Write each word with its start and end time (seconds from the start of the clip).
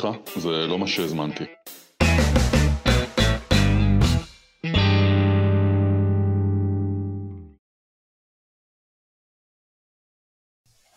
סליחה, 0.00 0.18
זה 0.36 0.48
לא 0.48 0.78
מה 0.78 0.86
שהזמנתי. 0.86 1.44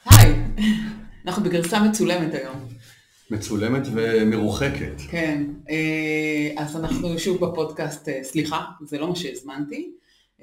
היי, 0.05 0.33
אנחנו 1.25 1.43
בגרסה 1.43 1.79
מצולמת 1.83 2.33
היום. 2.33 2.55
מצולמת 3.31 3.81
ומרוחקת. 3.93 5.01
כן, 5.09 5.43
אה, 5.69 6.63
אז 6.63 6.75
אנחנו 6.75 7.19
שוב 7.19 7.45
בפודקאסט, 7.45 8.09
אה, 8.09 8.23
סליחה, 8.23 8.65
זה 8.81 8.99
לא 8.99 9.09
מה 9.09 9.15
שהזמנתי. 9.15 9.91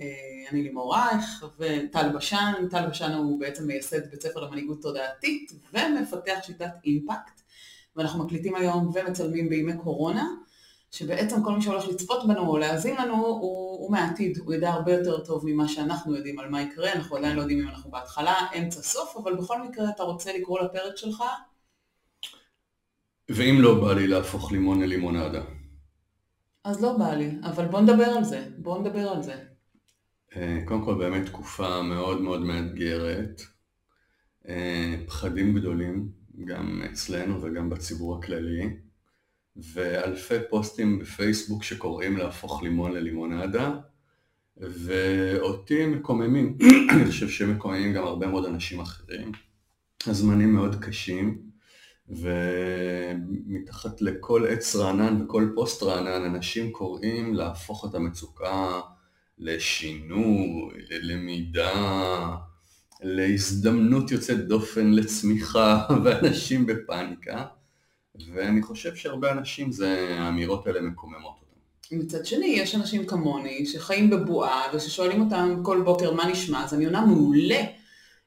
אה, 0.01 0.07
אני 0.53 0.63
לימור 0.63 0.95
רייך 0.95 1.45
וטל 1.59 2.09
בשן, 2.15 2.53
טל 2.71 2.87
בשן 2.87 3.13
הוא 3.13 3.41
בעצם 3.41 3.67
מייסד 3.67 4.11
בית 4.11 4.23
ספר 4.23 4.41
למנהיגות 4.41 4.83
תודעתית 4.83 5.53
ומפתח 5.73 6.39
שיטת 6.43 6.71
אימפקט. 6.85 7.40
ואנחנו 7.97 8.25
מקליטים 8.25 8.55
היום 8.55 8.91
ומצלמים 8.95 9.49
בימי 9.49 9.77
קורונה, 9.77 10.29
שבעצם 10.91 11.45
כל 11.45 11.53
מי 11.53 11.63
שהולך 11.63 11.89
לצפות 11.89 12.29
בנו 12.29 12.49
או 12.49 12.59
להאזין 12.59 12.97
לנו 12.97 13.17
הוא, 13.27 13.81
הוא 13.81 13.93
מהעתיד, 13.93 14.39
הוא 14.39 14.55
יודע 14.55 14.71
הרבה 14.71 14.93
יותר 14.93 15.25
טוב 15.25 15.43
ממה 15.47 15.69
שאנחנו 15.69 16.17
יודעים 16.17 16.39
על 16.39 16.49
מה 16.49 16.63
יקרה, 16.63 16.93
אנחנו 16.93 17.17
עדיין 17.17 17.37
לא 17.37 17.41
יודעים 17.41 17.61
אם 17.61 17.69
אנחנו 17.69 17.91
בהתחלה, 17.91 18.35
אמצע, 18.59 18.83
סוף, 18.83 19.17
אבל 19.17 19.37
בכל 19.37 19.63
מקרה 19.63 19.91
אתה 19.91 20.03
רוצה 20.03 20.33
לקרוא 20.39 20.61
לפרק 20.61 20.97
שלך? 20.97 21.23
ואם 23.29 23.57
לא 23.61 23.81
בא 23.81 23.93
לי 23.93 24.07
להפוך 24.07 24.53
לימון 24.53 24.81
ללימונדה? 24.81 25.43
אז 26.65 26.83
לא 26.83 26.99
בא 26.99 27.15
לי, 27.15 27.31
אבל 27.43 27.67
בוא 27.67 27.81
נדבר 27.81 28.05
על 28.05 28.25
זה, 28.25 28.47
בוא 28.59 28.79
נדבר 28.79 29.09
על 29.09 29.23
זה. 29.23 29.35
אה, 30.37 30.59
קודם 30.65 30.85
כל 30.85 30.95
באמת 30.95 31.27
תקופה 31.27 31.83
מאוד 31.83 32.21
מאוד 32.21 32.41
מאתגרת, 32.41 33.41
אה, 34.49 34.95
פחדים 35.07 35.55
גדולים, 35.55 36.20
גם 36.45 36.83
אצלנו 36.93 37.43
וגם 37.43 37.71
בציבור 37.71 38.19
הכללי, 38.19 38.77
ואלפי 39.57 40.35
פוסטים 40.51 40.99
בפייסבוק 40.99 41.63
שקוראים 41.63 42.17
להפוך 42.17 42.63
לימון 42.63 42.93
ללימונדה, 42.93 43.79
ואותי 44.57 45.87
מקוממים, 45.87 46.59
אני 46.93 47.05
חושב 47.07 47.29
שמקוממים 47.29 47.93
גם 47.93 48.05
הרבה 48.05 48.27
מאוד 48.27 48.45
אנשים 48.45 48.81
אחרים. 48.81 49.33
הזמנים 50.07 50.55
מאוד 50.55 50.85
קשים, 50.85 51.51
ומתחת 52.09 54.03
לכל 54.03 54.47
עץ 54.49 54.77
רענן 54.77 55.23
וכל 55.23 55.53
פוסט 55.55 55.83
רענן 55.83 56.25
אנשים 56.35 56.73
קוראים 56.73 57.35
להפוך 57.35 57.85
את 57.91 57.95
המצוקה 57.95 58.81
לשינוי, 59.39 60.73
ללמידה, 60.91 62.37
להזדמנות 63.03 64.11
יוצאת 64.11 64.49
דופן 64.49 64.91
לצמיחה, 64.91 65.87
ואנשים 66.05 66.67
בפאניקה, 66.67 67.45
ואני 68.35 68.63
חושב 68.63 68.95
שהרבה 68.95 69.33
אנשים, 69.33 69.73
זה, 69.73 70.17
האמירות 70.19 70.67
האלה 70.67 70.81
מקוממות 70.81 71.35
אותם. 71.41 72.01
מצד 72.05 72.27
שני, 72.27 72.47
יש 72.47 72.75
אנשים 72.75 73.07
כמוני 73.07 73.67
שחיים 73.67 74.11
בבועה 74.11 74.63
וששואלים 74.75 75.21
אותם 75.21 75.61
כל 75.63 75.83
בוקר 75.85 76.13
מה 76.13 76.27
נשמע, 76.27 76.65
אז 76.65 76.75
אני 76.75 76.85
עונה 76.85 77.07
מעולה. 77.07 77.61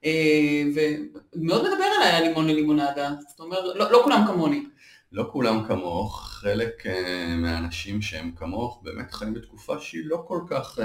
אה, 0.06 0.64
ומאוד 0.76 1.62
מדבר 1.62 1.86
אליי 1.98 2.12
הלימון 2.12 2.48
ללימונדה, 2.48 3.14
זאת 3.30 3.40
אומרת, 3.40 3.76
לא, 3.76 3.92
לא 3.92 4.02
כולם 4.04 4.24
כמוני. 4.28 4.64
לא 5.12 5.30
כולם 5.32 5.68
כמוך, 5.68 6.22
חלק 6.24 6.86
uh, 6.86 6.90
מהאנשים 7.38 8.02
שהם 8.02 8.32
כמוך 8.36 8.82
באמת 8.84 9.12
חיים 9.12 9.34
בתקופה 9.34 9.80
שהיא 9.80 10.02
לא 10.06 10.24
כל 10.28 10.40
כך 10.48 10.80
uh, 10.80 10.82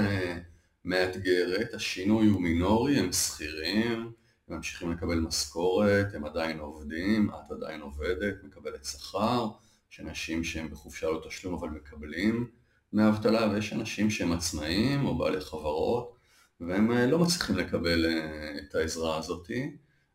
מאתגרת, 0.85 1.73
השינוי 1.73 2.27
הוא 2.27 2.41
מינורי, 2.41 2.99
הם 2.99 3.11
שכירים, 3.11 4.11
הם 4.47 4.55
ממשיכים 4.55 4.91
לקבל 4.91 5.19
משכורת, 5.19 6.07
הם 6.13 6.25
עדיין 6.25 6.59
עובדים, 6.59 7.29
את 7.29 7.51
עדיין 7.51 7.81
עובדת, 7.81 8.43
מקבלת 8.43 8.85
שכר, 8.85 9.47
יש 9.91 9.99
אנשים 9.99 10.43
שהם 10.43 10.69
בחופשה 10.69 11.07
לא 11.07 11.21
תשלום 11.27 11.53
אבל 11.53 11.69
מקבלים 11.69 12.47
מאבטלה, 12.93 13.49
ויש 13.51 13.73
אנשים 13.73 14.09
שהם 14.09 14.31
עצמאים 14.31 15.05
או 15.05 15.17
בעלי 15.17 15.41
חברות, 15.41 16.15
והם 16.61 16.91
uh, 16.91 16.95
לא 16.95 17.19
מצליחים 17.19 17.57
לקבל 17.57 18.05
uh, 18.05 18.59
את 18.63 18.75
העזרה 18.75 19.17
הזאתי, 19.17 19.71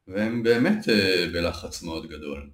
והם 0.08 0.42
באמת 0.42 0.84
uh, 0.84 1.32
בלחץ 1.32 1.82
מאוד 1.82 2.06
גדול. 2.06 2.50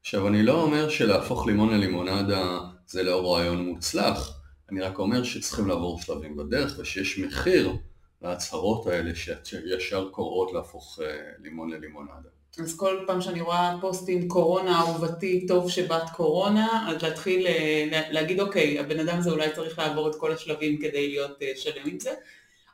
עכשיו 0.00 0.28
אני 0.28 0.42
לא 0.42 0.62
אומר 0.62 0.88
שלהפוך 0.88 1.46
לימון 1.46 1.74
ללימונדה 1.74 2.58
זה 2.86 3.02
לא 3.02 3.32
רעיון 3.32 3.64
מוצלח, 3.64 4.37
אני 4.70 4.80
רק 4.80 4.98
אומר 4.98 5.22
שצריכים 5.22 5.68
לעבור 5.68 6.00
שלבים 6.00 6.36
בדרך 6.36 6.78
ושיש 6.78 7.18
מחיר 7.18 7.76
להצהרות 8.22 8.86
האלה 8.86 9.10
שישר 9.14 10.08
קוראות 10.10 10.52
להפוך 10.52 11.00
אה, 11.02 11.18
לימון 11.38 11.70
ללימונדה. 11.70 12.28
אז 12.58 12.76
כל 12.76 13.04
פעם 13.06 13.20
שאני 13.20 13.40
רואה 13.40 13.74
פוסטים 13.80 14.28
קורונה 14.28 14.80
אהובתי, 14.80 15.46
טוב 15.46 15.70
שבת 15.70 16.10
קורונה, 16.16 16.90
אז 16.90 17.02
להתחיל 17.02 17.46
אה, 17.46 18.02
להגיד 18.10 18.40
אוקיי, 18.40 18.78
הבן 18.78 19.00
אדם 19.00 19.18
הזה 19.18 19.30
אולי 19.30 19.48
צריך 19.54 19.78
לעבור 19.78 20.10
את 20.10 20.14
כל 20.14 20.32
השלבים 20.32 20.78
כדי 20.78 21.08
להיות 21.08 21.42
אה, 21.42 21.52
שלם 21.56 21.82
עם 21.86 22.00
זה, 22.00 22.10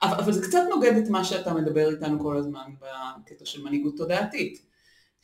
אבל, 0.02 0.16
אבל 0.16 0.32
זה 0.32 0.46
קצת 0.48 0.62
נוגד 0.70 0.92
את 1.04 1.08
מה 1.08 1.24
שאתה 1.24 1.54
מדבר 1.54 1.90
איתנו 1.90 2.20
כל 2.20 2.36
הזמן 2.36 2.70
בקטע 2.80 3.44
של 3.44 3.62
מנהיגות 3.62 3.96
תודעתית. 3.96 4.73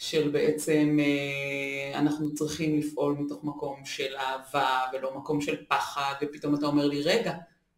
של 0.00 0.28
בעצם 0.28 0.98
אה, 1.00 1.98
אנחנו 1.98 2.34
צריכים 2.34 2.78
לפעול 2.78 3.16
מתוך 3.18 3.44
מקום 3.44 3.84
של 3.84 4.16
אהבה 4.16 4.80
ולא 4.92 5.18
מקום 5.18 5.40
של 5.40 5.56
פחד, 5.68 6.14
ופתאום 6.22 6.54
אתה 6.54 6.66
אומר 6.66 6.86
לי, 6.86 7.02
רגע, 7.02 7.34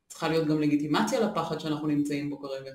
צריכה 0.08 0.28
להיות 0.28 0.46
גם 0.46 0.60
לגיטימציה 0.60 1.20
לפחד 1.20 1.60
שאנחנו 1.60 1.88
נמצאים 1.88 2.30
בו 2.30 2.40
כרגע. 2.40 2.70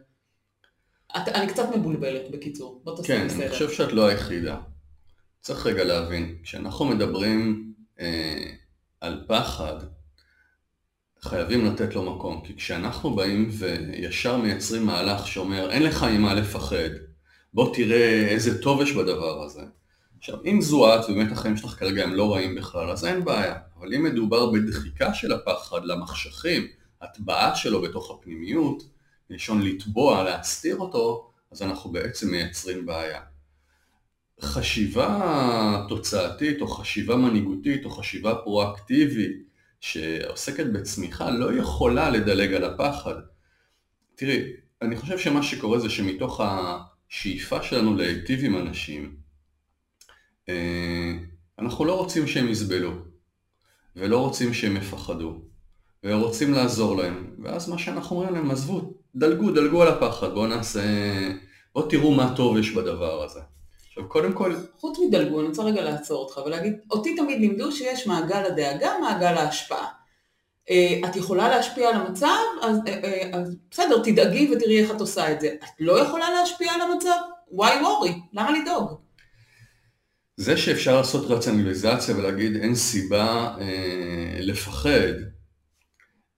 את, 1.17 1.27
אני 1.27 1.47
קצת 1.47 1.75
מבולבלת, 1.75 2.31
בקיצור. 2.31 2.81
בוא 2.83 2.95
תעשה 2.95 3.07
כן, 3.07 3.27
בסדר. 3.27 3.43
אני 3.43 3.51
חושב 3.51 3.69
שאת 3.69 3.93
לא 3.93 4.07
היחידה. 4.07 4.57
צריך 5.41 5.65
רגע 5.65 5.83
להבין, 5.83 6.37
כשאנחנו 6.43 6.85
מדברים 6.85 7.73
אה, 7.99 8.51
על 9.01 9.23
פחד, 9.27 9.75
חייבים 11.21 11.65
לתת 11.65 11.95
לו 11.95 12.15
מקום, 12.15 12.41
כי 12.45 12.55
כשאנחנו 12.55 13.15
באים 13.15 13.49
וישר 13.51 14.37
מייצרים 14.37 14.85
מהלך 14.85 15.27
שאומר, 15.27 15.71
אין 15.71 15.83
לך 15.83 16.03
ממה 16.03 16.33
לפחד, 16.33 16.89
בוא 17.53 17.75
תראה 17.75 18.27
איזה 18.27 18.61
טוב 18.61 18.81
יש 18.81 18.91
בדבר 18.91 19.43
הזה. 19.43 19.61
עכשיו, 20.17 20.35
אם 20.45 20.61
זו 20.61 20.95
את 20.95 21.09
ובאמת 21.09 21.31
החיים 21.31 21.57
שלך 21.57 21.79
כרגע 21.79 22.03
הם 22.03 22.13
לא 22.13 22.33
רעים 22.33 22.55
בכלל, 22.55 22.89
אז 22.89 23.05
אין 23.05 23.25
בעיה. 23.25 23.55
אבל 23.79 23.93
אם 23.93 24.03
מדובר 24.03 24.51
בדחיקה 24.51 25.13
של 25.13 25.33
הפחד 25.33 25.85
למחשכים, 25.85 26.67
הטבעה 27.01 27.55
שלו 27.55 27.81
בתוך 27.81 28.11
הפנימיות, 28.11 28.83
מלשון 29.29 29.61
לתבוע, 29.61 30.23
להסתיר 30.23 30.75
אותו, 30.77 31.31
אז 31.51 31.61
אנחנו 31.61 31.91
בעצם 31.91 32.31
מייצרים 32.31 32.85
בעיה. 32.85 33.21
חשיבה 34.41 35.85
תוצאתית 35.89 36.61
או 36.61 36.67
חשיבה 36.67 37.15
מנהיגותית 37.15 37.85
או 37.85 37.89
חשיבה 37.89 38.35
פרואקטיבית 38.35 39.47
שעוסקת 39.79 40.65
בצמיחה 40.65 41.31
לא 41.31 41.53
יכולה 41.53 42.09
לדלג 42.09 42.53
על 42.53 42.63
הפחד. 42.63 43.15
תראי, 44.15 44.41
אני 44.81 44.95
חושב 44.95 45.17
שמה 45.17 45.43
שקורה 45.43 45.79
זה 45.79 45.89
שמתוך 45.89 46.41
ה... 46.41 46.77
השאיפה 47.11 47.63
שלנו 47.63 47.95
להיטיב 47.95 48.39
עם 48.43 48.57
אנשים, 48.57 49.15
אה, 50.49 51.13
אנחנו 51.59 51.85
לא 51.85 51.97
רוצים 51.97 52.27
שהם 52.27 52.49
יסבלו, 52.49 52.91
ולא 53.95 54.19
רוצים 54.19 54.53
שהם 54.53 54.77
יפחדו, 54.77 55.41
ורוצים 56.03 56.53
לעזור 56.53 56.97
להם, 56.97 57.35
ואז 57.43 57.69
מה 57.69 57.77
שאנחנו 57.77 58.15
אומרים 58.15 58.35
להם, 58.35 58.51
עזבו, 58.51 58.93
דלגו, 59.15 59.51
דלגו 59.51 59.81
על 59.81 59.87
הפחד, 59.87 60.33
בואו 60.33 60.47
נעשה, 60.47 60.81
בואו 61.73 61.87
תראו 61.87 62.11
מה 62.11 62.33
טוב 62.35 62.57
יש 62.57 62.71
בדבר 62.71 63.23
הזה. 63.23 63.39
עכשיו 63.87 64.09
קודם 64.09 64.33
כל... 64.33 64.55
חוץ 64.77 64.99
מדלגו, 65.07 65.39
אני 65.39 65.47
רוצה 65.47 65.63
רגע 65.63 65.83
לעצור 65.83 66.23
אותך 66.23 66.41
ולהגיד, 66.45 66.73
אותי 66.91 67.15
תמיד 67.15 67.39
לימדו 67.39 67.71
שיש 67.71 68.07
מעגל 68.07 68.45
הדאגה, 68.45 68.91
מעגל 69.01 69.37
ההשפעה. 69.37 69.87
אה, 70.69 71.09
את 71.09 71.15
יכולה 71.15 71.49
להשפיע 71.49 71.89
על 71.89 71.95
המצב, 71.95 72.37
אז, 72.61 72.77
אה, 72.87 72.93
אה, 73.03 73.29
אז 73.33 73.55
בסדר, 73.71 74.03
תדאגי 74.03 74.51
ותראי 74.51 74.79
איך 74.79 74.91
את 74.91 75.01
עושה 75.01 75.31
את 75.31 75.41
זה. 75.41 75.47
את 75.47 75.69
לא 75.79 75.99
יכולה 75.99 76.29
להשפיע 76.31 76.71
על 76.71 76.81
המצב? 76.81 77.17
why 77.51 77.81
worry? 77.81 78.11
למה 78.33 78.51
לדאוג? 78.59 79.07
זה 80.37 80.57
שאפשר 80.57 80.97
לעשות 80.97 81.31
רציונליזציה 81.31 82.17
ולהגיד 82.17 82.55
אין 82.55 82.75
סיבה 82.75 83.55
אה, 83.61 84.37
לפחד, 84.39 85.13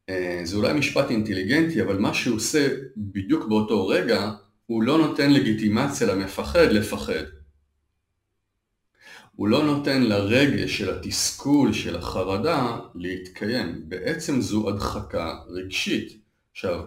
אה, 0.09 0.41
זה 0.43 0.57
אולי 0.57 0.73
משפט 0.73 1.09
אינטליגנטי, 1.09 1.81
אבל 1.81 1.97
מה 1.97 2.13
שהוא 2.13 2.35
עושה 2.35 2.67
בדיוק 2.97 3.47
באותו 3.47 3.87
רגע, 3.87 4.31
הוא 4.65 4.83
לא 4.83 4.97
נותן 4.97 5.31
לגיטימציה 5.31 6.07
למפחד 6.07 6.71
לפחד. 6.71 7.23
הוא 9.39 9.47
לא 9.47 9.63
נותן 9.63 10.03
לרגש 10.03 10.77
של 10.77 10.97
התסכול, 10.97 11.73
של 11.73 11.95
החרדה, 11.95 12.79
להתקיים. 12.95 13.89
בעצם 13.89 14.41
זו 14.41 14.69
הדחקה 14.69 15.39
רגשית. 15.47 16.21
עכשיו, 16.51 16.83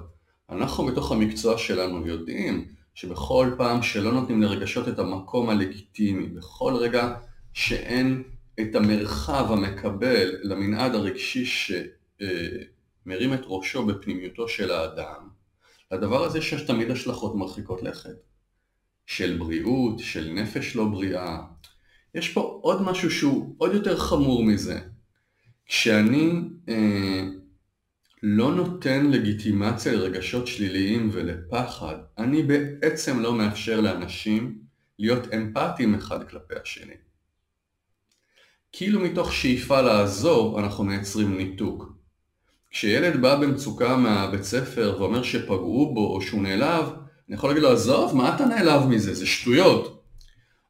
אנחנו 0.50 0.86
בתוך 0.86 1.12
המקצוע 1.12 1.58
שלנו 1.58 2.06
יודעים 2.06 2.68
שבכל 2.94 3.50
פעם 3.58 3.82
שלא 3.82 4.12
נותנים 4.12 4.42
לרגשות 4.42 4.88
את 4.88 4.98
המקום 4.98 5.50
הלגיטימי, 5.50 6.26
בכל 6.26 6.74
רגע 6.74 7.14
שאין 7.52 8.22
את 8.60 8.74
המרחב 8.74 9.52
המקבל 9.52 10.30
למנעד 10.42 10.94
הרגשי 10.94 11.44
שמרים 11.44 13.34
את 13.34 13.42
ראשו 13.44 13.86
בפנימיותו 13.86 14.48
של 14.48 14.70
האדם, 14.70 15.28
לדבר 15.92 16.24
הזה 16.24 16.38
יש 16.38 16.54
תמיד 16.54 16.90
השלכות 16.90 17.34
מרחיקות 17.34 17.82
לכת. 17.82 18.16
של 19.06 19.38
בריאות, 19.38 19.98
של 19.98 20.30
נפש 20.34 20.76
לא 20.76 20.84
בריאה, 20.84 21.38
יש 22.14 22.28
פה 22.28 22.58
עוד 22.62 22.82
משהו 22.82 23.10
שהוא 23.10 23.54
עוד 23.58 23.74
יותר 23.74 23.96
חמור 23.96 24.44
מזה. 24.44 24.80
כשאני 25.66 26.40
אה, 26.68 27.22
לא 28.22 28.54
נותן 28.54 29.10
לגיטימציה 29.10 29.92
לרגשות 29.92 30.46
שליליים 30.46 31.10
ולפחד, 31.12 31.94
אני 32.18 32.42
בעצם 32.42 33.20
לא 33.20 33.34
מאפשר 33.34 33.80
לאנשים 33.80 34.58
להיות 34.98 35.34
אמפתיים 35.34 35.94
אחד 35.94 36.28
כלפי 36.28 36.54
השני. 36.62 36.94
כאילו 38.72 39.00
מתוך 39.00 39.32
שאיפה 39.32 39.80
לעזור 39.80 40.60
אנחנו 40.60 40.84
מייצרים 40.84 41.36
ניתוק. 41.36 41.92
כשילד 42.70 43.22
בא 43.22 43.36
במצוקה 43.36 43.96
מהבית 43.96 44.42
ספר 44.42 44.96
ואומר 44.98 45.22
שפגעו 45.22 45.94
בו 45.94 46.14
או 46.14 46.22
שהוא 46.22 46.42
נעלב, 46.42 46.84
אני 47.28 47.36
יכול 47.36 47.50
להגיד 47.50 47.62
לו 47.62 47.72
עזוב, 47.72 48.16
מה 48.16 48.34
אתה 48.34 48.46
נעלב 48.46 48.86
מזה? 48.86 49.14
זה 49.14 49.26
שטויות. 49.26 50.01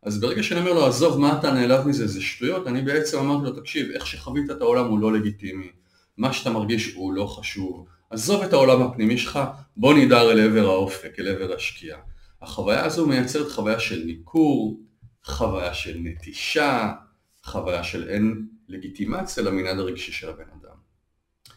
אז 0.03 0.21
ברגע 0.21 0.43
שאני 0.43 0.61
אומר 0.61 0.73
לו 0.73 0.87
עזוב, 0.87 1.21
מה 1.21 1.39
אתה 1.39 1.53
נעלב 1.53 1.87
מזה? 1.87 2.07
זה 2.07 2.23
שטויות, 2.23 2.67
אני 2.67 2.83
בעצם 2.83 3.19
אמרתי 3.19 3.45
לו 3.45 3.61
תקשיב, 3.61 3.91
איך 3.91 4.07
שחווית 4.07 4.51
את 4.51 4.61
העולם 4.61 4.87
הוא 4.87 4.99
לא 4.99 5.13
לגיטימי. 5.13 5.71
מה 6.17 6.33
שאתה 6.33 6.51
מרגיש 6.51 6.95
הוא 6.95 7.13
לא 7.13 7.27
חשוב. 7.27 7.87
עזוב 8.11 8.43
את 8.43 8.53
העולם 8.53 8.83
הפנימי 8.83 9.19
שלך, 9.19 9.39
בוא 9.77 9.95
נידר 9.95 10.33
אל 10.33 10.41
עבר 10.41 10.67
האופק, 10.67 11.13
אל 11.19 11.29
עבר 11.29 11.55
השקיעה. 11.55 11.99
החוויה 12.43 12.85
הזו 12.85 13.07
מייצרת 13.07 13.53
חוויה 13.53 13.81
של 13.81 14.03
ניכור, 14.07 14.81
חוויה 15.25 15.75
של 15.75 15.99
נטישה, 16.03 16.93
חוויה 17.45 17.85
של 17.85 18.09
אין 18.09 18.47
לגיטימציה 18.69 19.43
למנעד 19.43 19.79
הרגשי 19.79 20.13
של 20.13 20.29
הבן 20.29 20.45
אדם. 20.61 20.77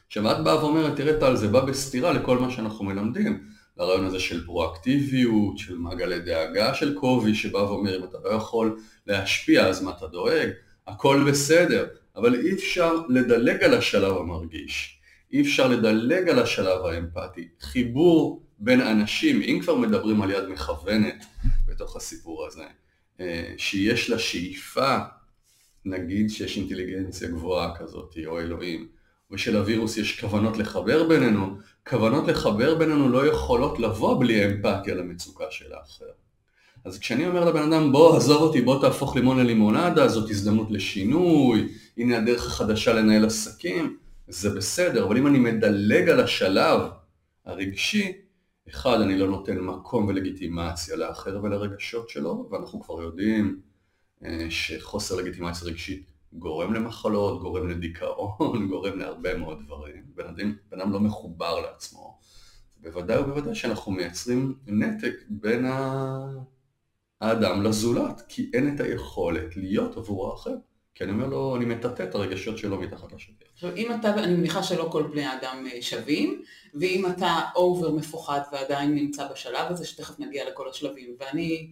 עכשיו 0.07 0.31
את 0.31 0.43
באה 0.43 0.63
ואומרת, 0.63 0.95
תראה 0.95 1.19
טל, 1.19 1.35
זה 1.35 1.47
בא 1.47 1.65
בסתירה 1.65 2.13
לכל 2.13 2.39
מה 2.39 2.51
שאנחנו 2.51 2.85
מלמדים, 2.85 3.43
לרעיון 3.77 4.05
הזה 4.05 4.19
של 4.19 4.45
פרואקטיביות, 4.45 5.57
של 5.57 5.77
מעגלי 5.77 6.19
דאגה 6.19 6.73
של 6.73 6.93
קובי, 6.93 7.35
שבא 7.35 7.57
ואומר, 7.57 7.97
אם 7.99 8.03
אתה 8.03 8.17
לא 8.23 8.29
יכול 8.29 8.79
להשפיע, 9.07 9.67
אז 9.67 9.83
מה 9.83 9.91
אתה 9.97 10.07
דואג? 10.07 10.49
הכל 10.87 11.23
בסדר, 11.27 11.87
אבל 12.15 12.35
אי 12.35 12.53
אפשר 12.53 12.93
לדלג 13.09 13.63
על 13.63 13.73
השלב 13.73 14.17
המרגיש, 14.17 14.99
אי 15.33 15.41
אפשר 15.41 15.67
לדלג 15.67 16.29
על 16.29 16.39
השלב 16.39 16.85
האמפתי. 16.85 17.47
חיבור 17.61 18.43
בין 18.59 18.81
אנשים, 18.81 19.41
אם 19.41 19.59
כבר 19.61 19.75
מדברים 19.75 20.21
על 20.21 20.31
יד 20.31 20.43
מכוונת 20.43 21.25
בתוך 21.67 21.95
הסיפור 21.95 22.45
הזה, 22.47 22.63
אה, 23.19 23.53
שיש 23.57 24.09
לה 24.09 24.19
שאיפה, 24.19 24.97
נגיד 25.85 26.29
שיש 26.29 26.57
אינטליגנציה 26.57 27.27
גבוהה 27.27 27.75
כזאת, 27.77 28.15
או 28.25 28.39
אלוהים, 28.39 28.87
ושלווירוס 29.31 29.97
יש 29.97 30.19
כוונות 30.21 30.57
לחבר 30.57 31.07
בינינו, 31.07 31.57
כוונות 31.89 32.27
לחבר 32.27 32.75
בינינו 32.75 33.09
לא 33.09 33.27
יכולות 33.27 33.79
לבוא 33.79 34.19
בלי 34.19 34.45
אמפתיה 34.45 34.95
למצוקה 34.95 35.45
של 35.49 35.73
האחר. 35.73 36.05
אז 36.85 36.99
כשאני 36.99 37.27
אומר 37.27 37.45
לבן 37.45 37.73
אדם 37.73 37.91
בוא 37.91 38.17
עזוב 38.17 38.41
אותי, 38.41 38.61
בוא 38.61 38.81
תהפוך 38.81 39.15
לימון 39.15 39.39
ללימונדה, 39.39 40.07
זאת 40.07 40.29
הזדמנות 40.29 40.71
לשינוי, 40.71 41.67
הנה 41.97 42.17
הדרך 42.17 42.47
החדשה 42.47 42.93
לנהל 42.93 43.25
עסקים, 43.25 43.97
זה 44.27 44.49
בסדר, 44.49 45.05
אבל 45.05 45.17
אם 45.17 45.27
אני 45.27 45.39
מדלג 45.39 46.09
על 46.09 46.19
השלב 46.19 46.81
הרגשי, 47.45 48.11
אחד, 48.69 49.01
אני 49.01 49.17
לא 49.17 49.27
נותן 49.27 49.57
מקום 49.59 50.07
ולגיטימציה 50.07 50.95
לאחר 50.95 51.39
ולרגשות 51.43 52.09
שלו, 52.09 52.47
ואנחנו 52.51 52.81
כבר 52.81 53.01
יודעים 53.01 53.59
אה, 54.25 54.47
שחוסר 54.49 55.15
לגיטימציה 55.15 55.67
רגשית 55.67 56.14
גורם 56.33 56.73
למחלות, 56.73 57.41
גורם 57.41 57.67
לדיכאון, 57.67 58.67
גורם 58.69 58.99
להרבה 58.99 59.37
מאוד 59.37 59.59
דברים. 59.65 60.03
בן 60.15 60.27
אדם, 60.27 60.55
בן 60.71 60.81
אדם 60.81 60.91
לא 60.91 60.99
מחובר 60.99 61.59
לעצמו. 61.59 62.19
בוודאי 62.77 63.19
ובוודאי 63.19 63.55
שאנחנו 63.55 63.91
מייצרים 63.91 64.55
נתק 64.67 65.13
בין 65.29 65.65
האדם 67.21 67.63
לזולת, 67.63 68.21
כי 68.27 68.51
אין 68.53 68.75
את 68.75 68.79
היכולת 68.79 69.57
להיות 69.57 69.97
עבור 69.97 70.31
האחר. 70.31 70.55
כי 70.95 71.03
אני 71.03 71.11
אומר 71.11 71.27
לו, 71.27 71.55
אני 71.55 71.65
מטאטא 71.65 72.03
את 72.03 72.15
הרגשות 72.15 72.57
שלו 72.57 72.81
מתחת 72.81 73.13
לשטיח. 73.13 73.47
עכשיו, 73.53 73.75
אם 73.75 73.91
אתה, 73.99 74.13
אני 74.13 74.35
מניחה 74.35 74.63
שלא 74.63 74.87
כל 74.91 75.03
בני 75.03 75.25
האדם 75.25 75.65
אה, 75.71 75.81
שווים, 75.81 76.41
ואם 76.73 77.05
אתה 77.05 77.39
אובר 77.55 77.91
מפוחד 77.91 78.41
ועדיין 78.51 78.95
נמצא 78.95 79.31
בשלב 79.31 79.65
הזה, 79.69 79.85
שתכף 79.85 80.19
נגיע 80.19 80.49
לכל 80.49 80.69
השלבים, 80.69 81.15
ואני 81.19 81.71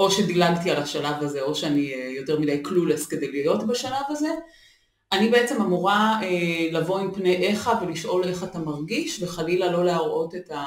או 0.00 0.10
שדילגתי 0.10 0.70
על 0.70 0.82
השלב 0.82 1.14
הזה, 1.20 1.42
או 1.42 1.54
שאני 1.54 1.94
אה, 1.94 2.10
יותר 2.16 2.38
מדי 2.40 2.62
קלולס 2.62 3.06
כדי 3.06 3.32
להיות 3.32 3.66
בשלב 3.66 4.04
הזה, 4.08 4.28
אני 5.12 5.28
בעצם 5.28 5.62
אמורה 5.62 6.20
אה, 6.22 6.68
לבוא 6.72 6.98
עם 7.00 7.14
פני 7.14 7.36
איך 7.36 7.70
ולשאול 7.82 8.24
איך 8.24 8.44
אתה 8.44 8.58
מרגיש, 8.58 9.22
וחלילה 9.22 9.72
לא 9.72 9.84
להראות 9.84 10.34
את, 10.34 10.50
ה, 10.50 10.64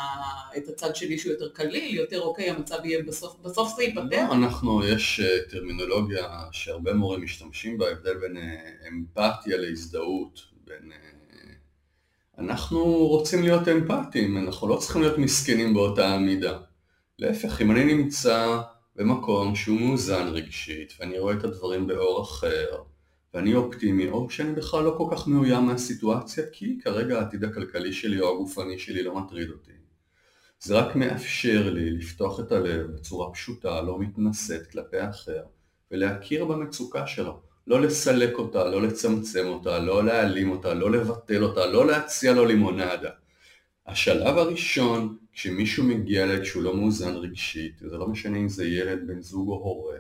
את 0.57 0.67
הצד 0.67 0.95
שלי 0.95 1.17
שהוא 1.17 1.31
יותר 1.31 1.49
קליל, 1.49 1.95
יותר 1.95 2.21
אוקיי, 2.21 2.49
המצב 2.49 2.75
יהיה 2.83 3.03
בסוף, 3.03 3.35
בסוף 3.41 3.75
זה 3.75 3.83
ייפתר. 3.83 4.27
לא, 4.27 4.33
אנחנו, 4.33 4.85
יש 4.85 5.19
uh, 5.19 5.51
טרמינולוגיה 5.51 6.27
שהרבה 6.51 6.93
מורים 6.93 7.23
משתמשים 7.23 7.77
בה, 7.77 7.91
הבדל 7.91 8.17
בין 8.17 8.37
uh, 8.37 8.87
אמפתיה 8.87 9.57
להזדהות, 9.57 10.39
בין... 10.67 10.91
אנחנו 12.37 12.83
רוצים 13.07 13.43
להיות 13.43 13.67
אמפתיים, 13.67 14.37
אנחנו 14.37 14.67
לא 14.67 14.75
צריכים 14.75 15.01
להיות 15.01 15.17
מסכנים 15.17 15.73
באותה 15.73 16.07
המידה. 16.07 16.57
להפך, 17.19 17.61
אם 17.61 17.71
אני 17.71 17.93
נמצא 17.93 18.61
במקום 18.95 19.55
שהוא 19.55 19.79
מאוזן 19.81 20.27
רגשית, 20.27 20.93
ואני 20.99 21.19
רואה 21.19 21.33
את 21.33 21.43
הדברים 21.43 21.87
באור 21.87 22.23
אחר, 22.23 22.67
ואני 23.33 23.55
אופטימי, 23.55 24.09
או 24.09 24.29
שאני 24.29 24.51
בכלל 24.51 24.83
לא 24.83 24.95
כל 24.97 25.07
כך 25.11 25.27
מאוים 25.27 25.65
מהסיטואציה, 25.65 26.43
כי 26.51 26.79
כרגע 26.83 27.19
העתיד 27.19 27.43
הכלכלי 27.43 27.93
שלי 27.93 28.19
או 28.19 28.35
הגופני 28.35 28.79
שלי 28.79 29.03
לא 29.03 29.15
מטריד 29.15 29.49
אותי. 29.49 29.71
זה 30.59 30.79
רק 30.79 30.95
מאפשר 30.95 31.69
לי 31.73 31.91
לפתוח 31.91 32.39
את 32.39 32.51
הלב 32.51 32.91
בצורה 32.91 33.31
פשוטה, 33.31 33.81
לא 33.81 33.99
מתנשאת 33.99 34.67
כלפי 34.71 34.97
האחר, 34.97 35.43
ולהכיר 35.91 36.45
במצוקה 36.45 37.07
שלו. 37.07 37.39
לא 37.67 37.81
לסלק 37.81 38.37
אותה, 38.37 38.63
לא 38.63 38.81
לצמצם 38.81 39.47
אותה, 39.47 39.79
לא 39.79 40.03
להעלים 40.03 40.51
אותה, 40.51 40.73
לא 40.73 40.91
לבטל 40.91 41.43
אותה, 41.43 41.65
לא 41.65 41.87
להציע 41.87 42.33
לו 42.33 42.45
לימונדה. 42.45 43.09
השלב 43.87 44.37
הראשון, 44.37 45.17
כשמישהו 45.33 45.83
מגיע 45.83 46.23
אליי 46.23 46.41
כשהוא 46.41 46.63
לא 46.63 46.75
מאוזן 46.75 47.15
רגשית, 47.15 47.79
זה 47.79 47.97
לא 47.97 48.07
משנה 48.07 48.37
אם 48.37 48.49
זה 48.49 48.65
ילד, 48.65 49.07
בן 49.07 49.21
זוג 49.21 49.49
או 49.49 49.53
הורה, 49.53 49.97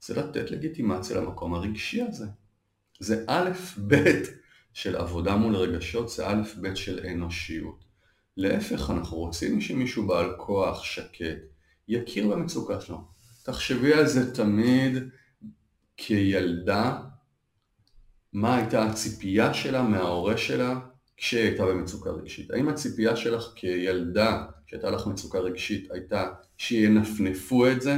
זה 0.00 0.14
לתת 0.14 0.50
לגיטימציה 0.50 1.16
למקום 1.20 1.54
הרגשי 1.54 2.02
הזה. 2.02 2.26
זה 3.00 3.24
א' 3.26 3.50
ב' 3.86 4.04
של 4.72 4.96
עבודה 4.96 5.36
מול 5.36 5.56
רגשות, 5.56 6.08
זה 6.08 6.28
א' 6.28 6.42
ב' 6.60 6.74
של 6.74 7.06
אנושיות. 7.06 7.84
להפך, 8.36 8.90
אנחנו 8.90 9.16
רוצים 9.16 9.60
שמישהו 9.60 10.06
בעל 10.06 10.34
כוח, 10.38 10.84
שקט, 10.84 11.38
יכיר 11.88 12.28
במצוקה 12.28 12.80
שלו. 12.80 13.04
תחשבי 13.42 13.94
על 13.94 14.06
זה 14.06 14.34
תמיד 14.34 14.94
כילדה, 15.96 17.00
מה 18.32 18.56
הייתה 18.56 18.84
הציפייה 18.84 19.54
שלה 19.54 19.82
מההורה 19.82 20.36
שלה 20.36 20.78
כשהיא 21.16 21.42
הייתה 21.42 21.66
במצוקה 21.66 22.10
רגשית? 22.10 22.50
האם 22.50 22.68
הציפייה 22.68 23.16
שלך 23.16 23.52
כילדה 23.54 24.44
שהייתה 24.66 24.90
לך 24.90 25.06
מצוקה 25.06 25.38
רגשית 25.38 25.90
הייתה 25.90 26.28
שינפנפו 26.56 27.66
את 27.66 27.82
זה, 27.82 27.96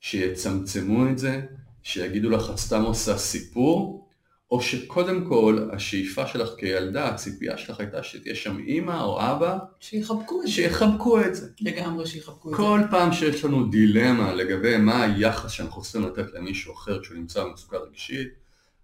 שיצמצמו 0.00 1.08
את 1.10 1.18
זה, 1.18 1.40
שיגידו 1.82 2.30
לך 2.30 2.50
את 2.50 2.56
סתם 2.56 2.82
עושה 2.82 3.18
סיפור, 3.18 4.08
או 4.50 4.60
שקודם 4.60 5.24
כל 5.24 5.68
השאיפה 5.72 6.26
שלך 6.26 6.48
כילדה, 6.58 7.08
הציפייה 7.08 7.58
שלך 7.58 7.80
הייתה 7.80 8.02
שתהיה 8.02 8.34
שם 8.34 8.58
אימא 8.58 9.02
או 9.02 9.20
אבא, 9.20 9.58
שיחבקו 9.80 10.40
את 10.42 10.46
זה. 10.46 10.52
שיחבקו 10.52 11.20
את 11.20 11.34
זה. 11.34 11.48
לגמרי 11.60 12.06
שיחבקו 12.06 12.48
את 12.48 12.56
זה. 12.56 12.62
כל 12.62 12.80
פעם 12.90 13.12
שיש 13.12 13.44
לנו 13.44 13.66
דילמה 13.66 14.34
לגבי 14.34 14.76
מה 14.76 15.02
היחס 15.02 15.50
שאנחנו 15.50 15.82
צריכים 15.82 16.02
לתת 16.02 16.34
למישהו 16.34 16.74
אחר 16.74 17.02
כשהוא 17.02 17.16
נמצא 17.18 17.44
במצוקה 17.44 17.76
רגשית, 17.76 18.28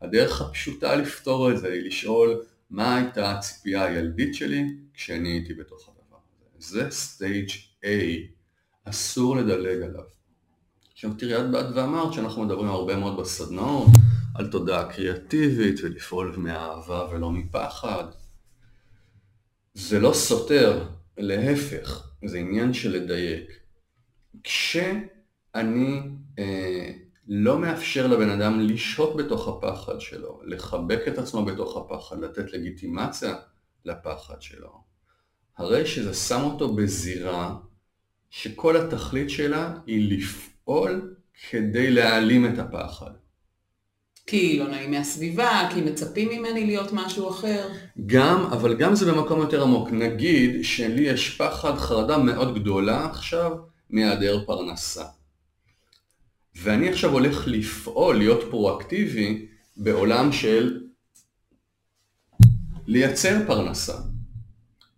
הדרך 0.03 0.41
הפשוטה 0.41 0.97
לפתור 0.97 1.51
את 1.51 1.59
זה 1.59 1.73
היא 1.73 1.87
לשאול 1.87 2.43
מה 2.71 2.97
הייתה 2.97 3.31
הציפייה 3.31 3.85
הילדית 3.85 4.35
שלי 4.35 4.65
כשאני 4.95 5.29
הייתי 5.29 5.55
בתוך 5.55 5.89
הדבר 5.89 6.19
הזה. 6.59 6.69
זה 6.71 6.91
סטייג' 6.91 7.49
A, 7.85 7.87
אסור 8.85 9.37
לדלג 9.37 9.83
עליו. 9.83 10.05
עכשיו 10.93 11.15
תראי 11.15 11.41
את 11.41 11.51
באת 11.51 11.67
ואמרת 11.75 12.13
שאנחנו 12.13 12.45
מדברים 12.45 12.69
הרבה 12.69 12.97
מאוד 12.97 13.21
בסדנאות 13.21 13.89
על 14.35 14.51
תודעה 14.51 14.93
קריאטיבית 14.93 15.81
ולפעול 15.83 16.35
מאהבה 16.37 17.09
ולא 17.11 17.31
מפחד. 17.31 18.05
זה 19.75 20.01
לא 20.01 20.13
סותר, 20.13 20.89
להפך, 21.19 22.09
זה 22.25 22.39
עניין 22.39 22.73
של 22.73 22.91
לדייק. 22.91 23.61
כשאני 24.45 26.01
אה, 26.39 26.91
לא 27.29 27.59
מאפשר 27.59 28.07
לבן 28.07 28.31
אדם 28.31 28.61
לשהות 28.61 29.17
בתוך 29.17 29.49
הפחד 29.49 30.01
שלו, 30.01 30.41
לחבק 30.45 31.01
את 31.09 31.19
עצמו 31.19 31.45
בתוך 31.45 31.77
הפחד, 31.77 32.21
לתת 32.21 32.53
לגיטימציה 32.53 33.35
לפחד 33.85 34.43
שלו, 34.43 34.83
הרי 35.59 35.87
שזה 35.87 36.15
שם 36.15 36.41
אותו 36.45 36.75
בזירה 36.75 37.57
שכל 38.31 38.77
התכלית 38.77 39.31
שלה 39.31 39.75
היא 39.87 40.19
לפעול 40.19 41.15
כדי 41.51 41.91
להעלים 41.91 42.47
את 42.47 42.59
הפחד. 42.59 43.11
כי 44.27 44.59
לא 44.59 44.69
נעים 44.69 44.91
מהסביבה, 44.91 45.69
כי 45.75 45.81
מצפים 45.81 46.29
ממני 46.29 46.67
להיות 46.67 46.93
משהו 46.93 47.31
אחר. 47.31 47.69
גם, 48.07 48.47
אבל 48.53 48.77
גם 48.77 48.95
זה 48.95 49.13
במקום 49.13 49.41
יותר 49.41 49.63
עמוק. 49.63 49.91
נגיד 49.91 50.65
שלי 50.65 51.03
יש 51.03 51.37
פחד, 51.37 51.75
חרדה 51.75 52.19
מאוד 52.19 52.55
גדולה 52.59 53.07
עכשיו 53.07 53.53
מהיעדר 53.91 54.45
פרנסה. 54.47 55.05
ואני 56.57 56.89
עכשיו 56.89 57.11
הולך 57.11 57.43
לפעול, 57.47 58.17
להיות 58.19 58.51
פרואקטיבי, 58.51 59.47
בעולם 59.77 60.33
של 60.33 60.81
לייצר 62.87 63.39
פרנסה. 63.47 63.97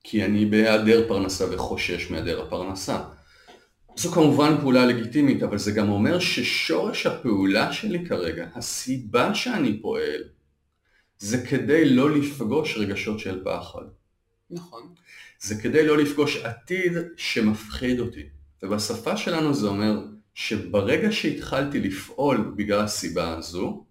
כי 0.05 0.25
אני 0.25 0.47
בהיעדר 0.47 1.09
פרנסה 1.09 1.55
וחושש 1.55 2.11
מהיעדר 2.11 2.43
הפרנסה. 2.43 3.03
זו 3.97 4.13
כמובן 4.13 4.57
פעולה 4.61 4.87
לגיטימית, 4.87 5.43
אבל 5.43 5.59
זה 5.59 5.73
גם 5.73 5.89
אומר 5.89 6.19
ששורש 6.19 7.07
הפעולה 7.07 7.73
שלי 7.73 8.07
כרגע, 8.07 8.47
הסיבה 8.55 9.35
שאני 9.35 9.81
פועל, 9.81 10.23
זה 11.19 11.47
כדי 11.47 11.89
לא 11.89 12.11
לפגוש 12.11 12.77
רגשות 12.77 13.19
של 13.19 13.45
פחד. 13.45 13.83
נכון. 14.51 14.83
זה 15.41 15.55
כדי 15.63 15.87
לא 15.87 15.99
לפגוש 15.99 16.37
עתיד 16.37 16.93
שמפחיד 17.17 18.01
אותי. 18.01 18.23
ובשפה 18.63 19.17
שלנו 19.17 19.55
זה 19.55 19.67
אומר 19.67 19.99
שברגע 20.37 21.13
שהתחלתי 21.13 21.81
לפעול 21.81 22.55
בגלל 22.57 22.81
הסיבה 22.81 23.37
הזו, 23.37 23.85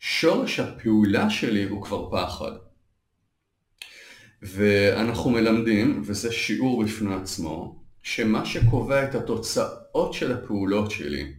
שורש 0.00 0.60
הפעולה 0.60 1.30
שלי 1.30 1.64
הוא 1.64 1.82
כבר 1.82 2.10
פחד. 2.10 2.52
ואנחנו 4.42 5.30
מלמדים, 5.30 6.02
וזה 6.04 6.32
שיעור 6.32 6.84
בפני 6.84 7.14
עצמו, 7.14 7.82
שמה 8.02 8.46
שקובע 8.46 9.04
את 9.04 9.14
התוצאות 9.14 10.12
של 10.12 10.32
הפעולות 10.32 10.90
שלי, 10.90 11.32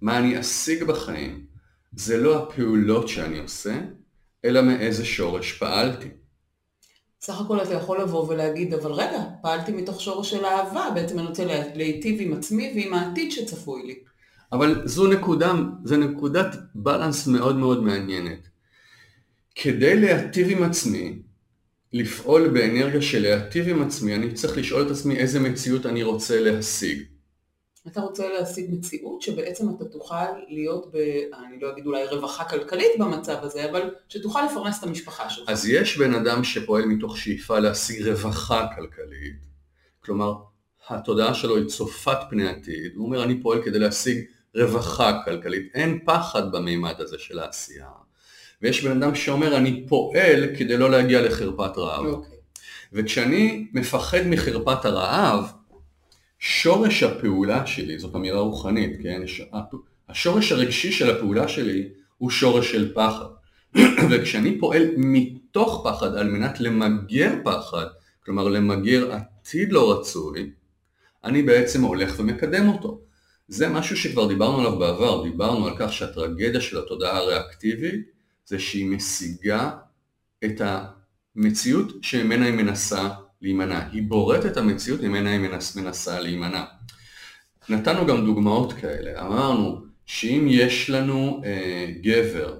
מה 0.00 0.18
אני 0.18 0.40
אשיג 0.40 0.84
בחיים, 0.84 1.46
זה 1.92 2.16
לא 2.16 2.42
הפעולות 2.42 3.08
שאני 3.08 3.38
עושה, 3.38 3.80
אלא 4.44 4.62
מאיזה 4.62 5.04
שורש 5.04 5.52
פעלתי. 5.52 6.08
סך 7.20 7.40
הכל 7.40 7.62
אתה 7.62 7.74
יכול 7.74 8.00
לבוא 8.00 8.28
ולהגיד, 8.28 8.74
אבל 8.74 8.92
רגע, 8.92 9.24
פעלתי 9.42 9.72
מתוך 9.72 10.00
שורש 10.00 10.30
של 10.30 10.44
אהבה, 10.44 10.90
בעצם 10.94 11.18
אני 11.18 11.26
רוצה 11.26 11.44
להיטיב 11.74 12.20
עם 12.20 12.32
עצמי 12.32 12.72
ועם 12.74 12.94
העתיד 12.94 13.32
שצפוי 13.32 13.82
לי. 13.86 13.98
אבל 14.52 14.82
זו 14.84 15.06
נקודה, 15.06 15.52
זו 15.84 15.96
נקודת 15.96 16.56
בלנס 16.74 17.26
מאוד 17.26 17.56
מאוד 17.56 17.82
מעניינת. 17.82 18.48
כדי 19.54 20.00
להיטיב 20.00 20.48
עם 20.50 20.62
עצמי, 20.62 21.18
לפעול 21.92 22.48
באנרגיה 22.48 23.02
של 23.02 23.22
להיטיב 23.22 23.68
עם 23.68 23.82
עצמי, 23.82 24.14
אני 24.14 24.32
צריך 24.34 24.58
לשאול 24.58 24.86
את 24.86 24.90
עצמי 24.90 25.16
איזה 25.16 25.40
מציאות 25.40 25.86
אני 25.86 26.02
רוצה 26.02 26.40
להשיג. 26.40 27.02
אתה 27.92 28.00
רוצה 28.00 28.28
להשיג 28.28 28.66
מציאות 28.70 29.22
שבעצם 29.22 29.64
אתה 29.76 29.84
תוכל 29.84 30.14
להיות 30.48 30.92
ב... 30.92 30.96
אני 31.46 31.60
לא 31.60 31.72
אגיד 31.72 31.86
אולי 31.86 32.06
רווחה 32.06 32.44
כלכלית 32.44 32.90
במצב 32.98 33.36
הזה, 33.42 33.70
אבל 33.70 33.90
שתוכל 34.08 34.40
לפרנס 34.50 34.78
את 34.78 34.84
המשפחה 34.84 35.30
שלך. 35.30 35.48
אז 35.48 35.68
יש 35.68 35.98
בן 35.98 36.14
אדם 36.14 36.44
שפועל 36.44 36.84
מתוך 36.84 37.18
שאיפה 37.18 37.58
להשיג 37.58 38.08
רווחה 38.08 38.66
כלכלית, 38.76 39.46
כלומר 40.04 40.34
התודעה 40.88 41.34
שלו 41.34 41.56
היא 41.56 41.66
צופת 41.66 42.18
פני 42.30 42.48
עתיד, 42.48 42.92
הוא 42.96 43.06
אומר 43.06 43.24
אני 43.24 43.42
פועל 43.42 43.62
כדי 43.62 43.78
להשיג 43.78 44.24
רווחה 44.54 45.20
כלכלית, 45.24 45.70
אין 45.74 45.98
פחד 46.04 46.52
במימד 46.52 46.94
הזה 46.98 47.18
של 47.18 47.38
העשייה. 47.38 47.88
ויש 48.62 48.84
בן 48.84 49.02
אדם 49.02 49.14
שאומר 49.14 49.56
אני 49.56 49.86
פועל 49.88 50.44
כדי 50.58 50.76
לא 50.76 50.90
להגיע 50.90 51.22
לחרפת 51.22 51.78
רעב. 51.78 52.04
Okay. 52.04 52.08
אוקיי. 52.08 52.38
וכשאני 52.92 53.66
מפחד 53.72 54.20
מחרפת 54.26 54.84
הרעב, 54.84 55.44
שורש 56.38 57.02
הפעולה 57.02 57.66
שלי, 57.66 57.98
זאת 57.98 58.14
אמירה 58.14 58.40
רוחנית, 58.40 58.92
כן? 59.02 59.22
השורש 60.08 60.52
הרגשי 60.52 60.92
של 60.92 61.10
הפעולה 61.10 61.48
שלי 61.48 61.88
הוא 62.18 62.30
שורש 62.30 62.72
של 62.72 62.94
פחד. 62.94 63.26
וכשאני 64.10 64.58
פועל 64.58 64.82
מתוך 64.96 65.82
פחד 65.84 66.14
על 66.14 66.30
מנת 66.30 66.60
למגר 66.60 67.32
פחד, 67.44 67.86
כלומר 68.24 68.48
למגר 68.48 69.12
עתיד 69.12 69.72
לא 69.72 69.92
רצוי, 69.92 70.50
אני 71.24 71.42
בעצם 71.42 71.82
הולך 71.82 72.14
ומקדם 72.18 72.68
אותו. 72.68 73.00
זה 73.48 73.68
משהו 73.68 73.96
שכבר 73.96 74.28
דיברנו 74.28 74.58
עליו 74.58 74.78
בעבר, 74.78 75.22
דיברנו 75.22 75.66
על 75.66 75.74
כך 75.78 75.92
שהטרגדיה 75.92 76.60
של 76.60 76.78
התודעה 76.78 77.16
הריאקטיבית 77.16 78.10
זה 78.46 78.58
שהיא 78.58 78.86
משיגה 78.86 79.70
את 80.44 80.60
המציאות 81.36 81.92
שממנה 82.02 82.46
היא 82.46 82.54
מנסה 82.54 83.08
להימנע. 83.42 83.80
היא 83.92 84.02
בוראת 84.02 84.46
את 84.46 84.56
המציאות 84.56 85.00
ממנה 85.00 85.30
היא 85.30 85.40
מנס, 85.40 85.76
מנסה 85.76 86.20
להימנע. 86.20 86.64
נתנו 87.68 88.06
גם 88.06 88.26
דוגמאות 88.26 88.72
כאלה. 88.72 89.26
אמרנו 89.26 89.80
שאם 90.06 90.46
יש 90.50 90.90
לנו 90.90 91.42
אה, 91.44 91.86
גבר 92.02 92.58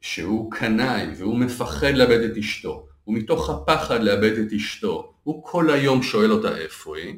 שהוא 0.00 0.52
קנאי 0.52 1.06
והוא 1.16 1.38
מפחד 1.38 1.94
לאבד 1.94 2.20
את 2.20 2.36
אשתו, 2.36 2.86
ומתוך 3.06 3.50
הפחד 3.50 4.02
לאבד 4.02 4.38
את 4.38 4.52
אשתו, 4.52 5.12
הוא 5.22 5.44
כל 5.46 5.70
היום 5.70 6.02
שואל 6.02 6.32
אותה 6.32 6.56
איפה 6.56 6.96
היא, 6.96 7.14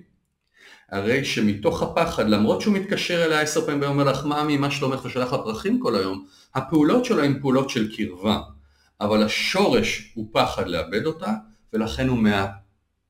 הרי 0.91 1.25
שמתוך 1.25 1.83
הפחד, 1.83 2.29
למרות 2.29 2.61
שהוא 2.61 2.75
מתקשר 2.75 3.25
אליה 3.25 3.41
עשר 3.41 3.67
פעמים 3.67 3.83
ואומר 3.83 4.05
לך 4.05 4.25
מאמי, 4.25 4.57
מה 4.57 4.71
שלומך 4.71 5.05
ושולח 5.05 5.33
לה 5.33 5.39
פרחים 5.39 5.81
כל 5.81 5.97
היום, 5.97 6.27
הפעולות 6.55 7.05
שלו 7.05 7.23
הן 7.23 7.39
פעולות 7.41 7.71
של 7.71 7.97
קרבה, 7.97 8.41
אבל 9.01 9.23
השורש 9.23 10.13
הוא 10.15 10.29
פחד 10.33 10.69
לאבד 10.69 11.07
אותה, 11.07 11.33
ולכן 11.73 12.09
הוא 12.09 12.19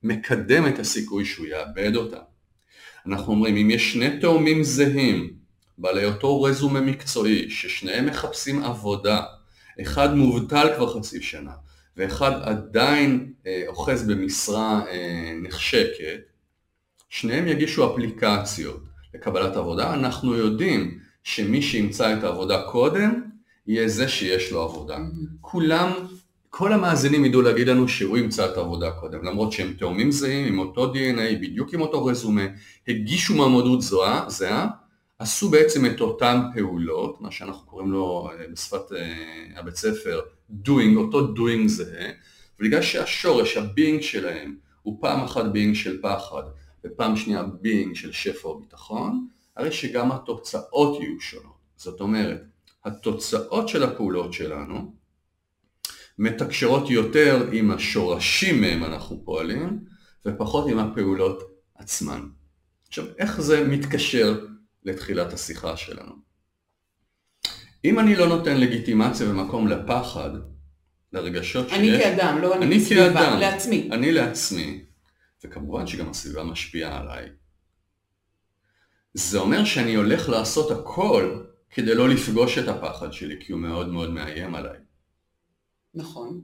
מקדם 0.02 0.66
את 0.66 0.78
הסיכוי 0.78 1.24
שהוא 1.24 1.46
יאבד 1.46 1.96
אותה. 1.96 2.18
אנחנו 3.06 3.32
אומרים, 3.32 3.56
אם 3.56 3.70
יש 3.70 3.92
שני 3.92 4.20
תאומים 4.20 4.62
זהים, 4.62 5.34
בעלי 5.78 6.04
אותו 6.04 6.42
רזומה 6.42 6.80
מקצועי, 6.80 7.50
ששניהם 7.50 8.06
מחפשים 8.06 8.62
עבודה, 8.62 9.22
אחד 9.82 10.14
מובטל 10.14 10.68
כבר 10.76 10.98
חצי 10.98 11.22
שנה, 11.22 11.52
ואחד 11.96 12.32
עדיין 12.42 13.32
אה, 13.46 13.62
אוחז 13.66 14.08
במשרה 14.08 14.82
אה, 14.90 15.32
נחשקת, 15.42 16.20
שניהם 17.08 17.48
יגישו 17.48 17.92
אפליקציות 17.94 18.84
לקבלת 19.14 19.56
עבודה, 19.56 19.94
אנחנו 19.94 20.34
יודעים 20.34 20.98
שמי 21.22 21.62
שימצא 21.62 22.18
את 22.18 22.24
העבודה 22.24 22.62
קודם, 22.62 23.22
יהיה 23.66 23.88
זה 23.88 24.08
שיש 24.08 24.52
לו 24.52 24.62
עבודה. 24.62 24.96
Mm-hmm. 24.96 25.36
כולם 25.40 25.92
כל 26.50 26.72
המאזינים 26.72 27.24
ידעו 27.24 27.42
להגיד 27.42 27.68
לנו 27.68 27.88
שהוא 27.88 28.18
ימצא 28.18 28.46
את 28.46 28.56
העבודה 28.56 28.90
קודם, 28.90 29.24
למרות 29.24 29.52
שהם 29.52 29.72
תאומים 29.72 30.10
זהים, 30.10 30.46
עם 30.46 30.58
אותו 30.58 30.92
DNA, 30.92 31.36
בדיוק 31.40 31.74
עם 31.74 31.80
אותו 31.80 32.04
רזומה, 32.04 32.42
הגישו 32.88 33.34
מעמדות 33.34 33.82
זהה, 33.82 34.70
עשו 35.18 35.50
בעצם 35.50 35.86
את 35.86 36.00
אותן 36.00 36.40
פעולות, 36.54 37.20
מה 37.20 37.30
שאנחנו 37.30 37.66
קוראים 37.66 37.90
לו 37.90 38.28
אה, 38.32 38.44
בשפת 38.52 38.90
uh, 38.90 38.94
הבית 39.58 39.76
ספר 39.76 40.20
doing, 40.64 40.96
אותו 40.96 41.34
doing 41.34 41.66
זהה, 41.68 42.10
ובגלל 42.60 42.82
שהשורש, 42.82 43.56
הבינג 43.56 44.00
שלהם, 44.00 44.56
הוא 44.82 44.98
פעם 45.00 45.20
אחת 45.20 45.44
בינג 45.52 45.74
של 45.74 46.02
פחד, 46.02 46.42
ופעם 46.86 47.16
שנייה 47.16 47.42
בינג 47.42 47.94
של 47.94 48.12
שפע 48.12 48.48
וביטחון, 48.48 49.26
הרי 49.56 49.72
שגם 49.72 50.12
התוצאות 50.12 51.00
יהיו 51.00 51.20
שונות. 51.20 51.60
זאת 51.76 52.00
אומרת, 52.00 52.42
התוצאות 52.84 53.68
של 53.68 53.82
הפעולות 53.82 54.32
שלנו, 54.32 54.92
מתקשרות 56.18 56.90
יותר 56.90 57.48
עם 57.52 57.70
השורשים 57.70 58.60
מהם 58.60 58.84
אנחנו 58.84 59.22
פועלים, 59.24 59.78
ופחות 60.26 60.68
עם 60.70 60.78
הפעולות 60.78 61.42
עצמן. 61.74 62.28
עכשיו, 62.88 63.04
איך 63.18 63.40
זה 63.40 63.64
מתקשר 63.68 64.46
לתחילת 64.84 65.32
השיחה 65.32 65.76
שלנו? 65.76 66.12
אם 67.84 67.98
אני 67.98 68.16
לא 68.16 68.28
נותן 68.28 68.60
לגיטימציה 68.60 69.30
ומקום 69.30 69.68
לפחד, 69.68 70.30
לרגשות 71.12 71.68
שיש... 71.68 71.78
אני 71.78 71.98
כאדם, 71.98 72.38
לא 72.42 72.54
אני, 72.54 72.66
אני 72.66 72.84
כאדם, 72.88 73.38
לעצמי. 73.40 73.88
אני 73.92 74.12
לעצמי, 74.12 74.84
וכמובן 75.44 75.86
שגם 75.86 76.10
הסביבה 76.10 76.44
משפיעה 76.44 77.00
עליי. 77.00 77.28
זה 79.14 79.38
אומר 79.38 79.64
שאני 79.64 79.94
הולך 79.94 80.28
לעשות 80.28 80.70
הכל 80.70 81.42
כדי 81.70 81.94
לא 81.94 82.08
לפגוש 82.08 82.58
את 82.58 82.68
הפחד 82.68 83.12
שלי, 83.12 83.36
כי 83.40 83.52
הוא 83.52 83.60
מאוד 83.60 83.88
מאוד 83.88 84.10
מאיים 84.10 84.54
עליי. 84.54 84.78
נכון. 85.94 86.40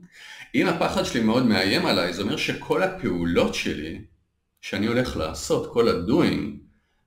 אם 0.55 0.67
הפחד 0.67 1.03
שלי 1.03 1.23
מאוד 1.23 1.45
מאיים 1.45 1.85
עליי, 1.85 2.13
זה 2.13 2.21
אומר 2.21 2.37
שכל 2.37 2.83
הפעולות 2.83 3.55
שלי, 3.55 4.01
שאני 4.61 4.87
הולך 4.87 5.17
לעשות, 5.17 5.73
כל 5.73 5.87
הדוינג, 5.87 6.57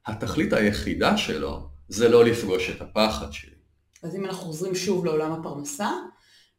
התכלית 0.06 0.52
היחידה 0.52 1.16
שלו, 1.16 1.68
זה 1.88 2.08
לא 2.08 2.24
לפגוש 2.24 2.70
את 2.70 2.80
הפחד 2.80 3.32
שלי. 3.32 3.54
אז 4.02 4.16
אם 4.16 4.24
אנחנו 4.24 4.42
חוזרים 4.42 4.74
שוב 4.74 5.04
לעולם 5.04 5.32
הפרנסה, 5.32 5.90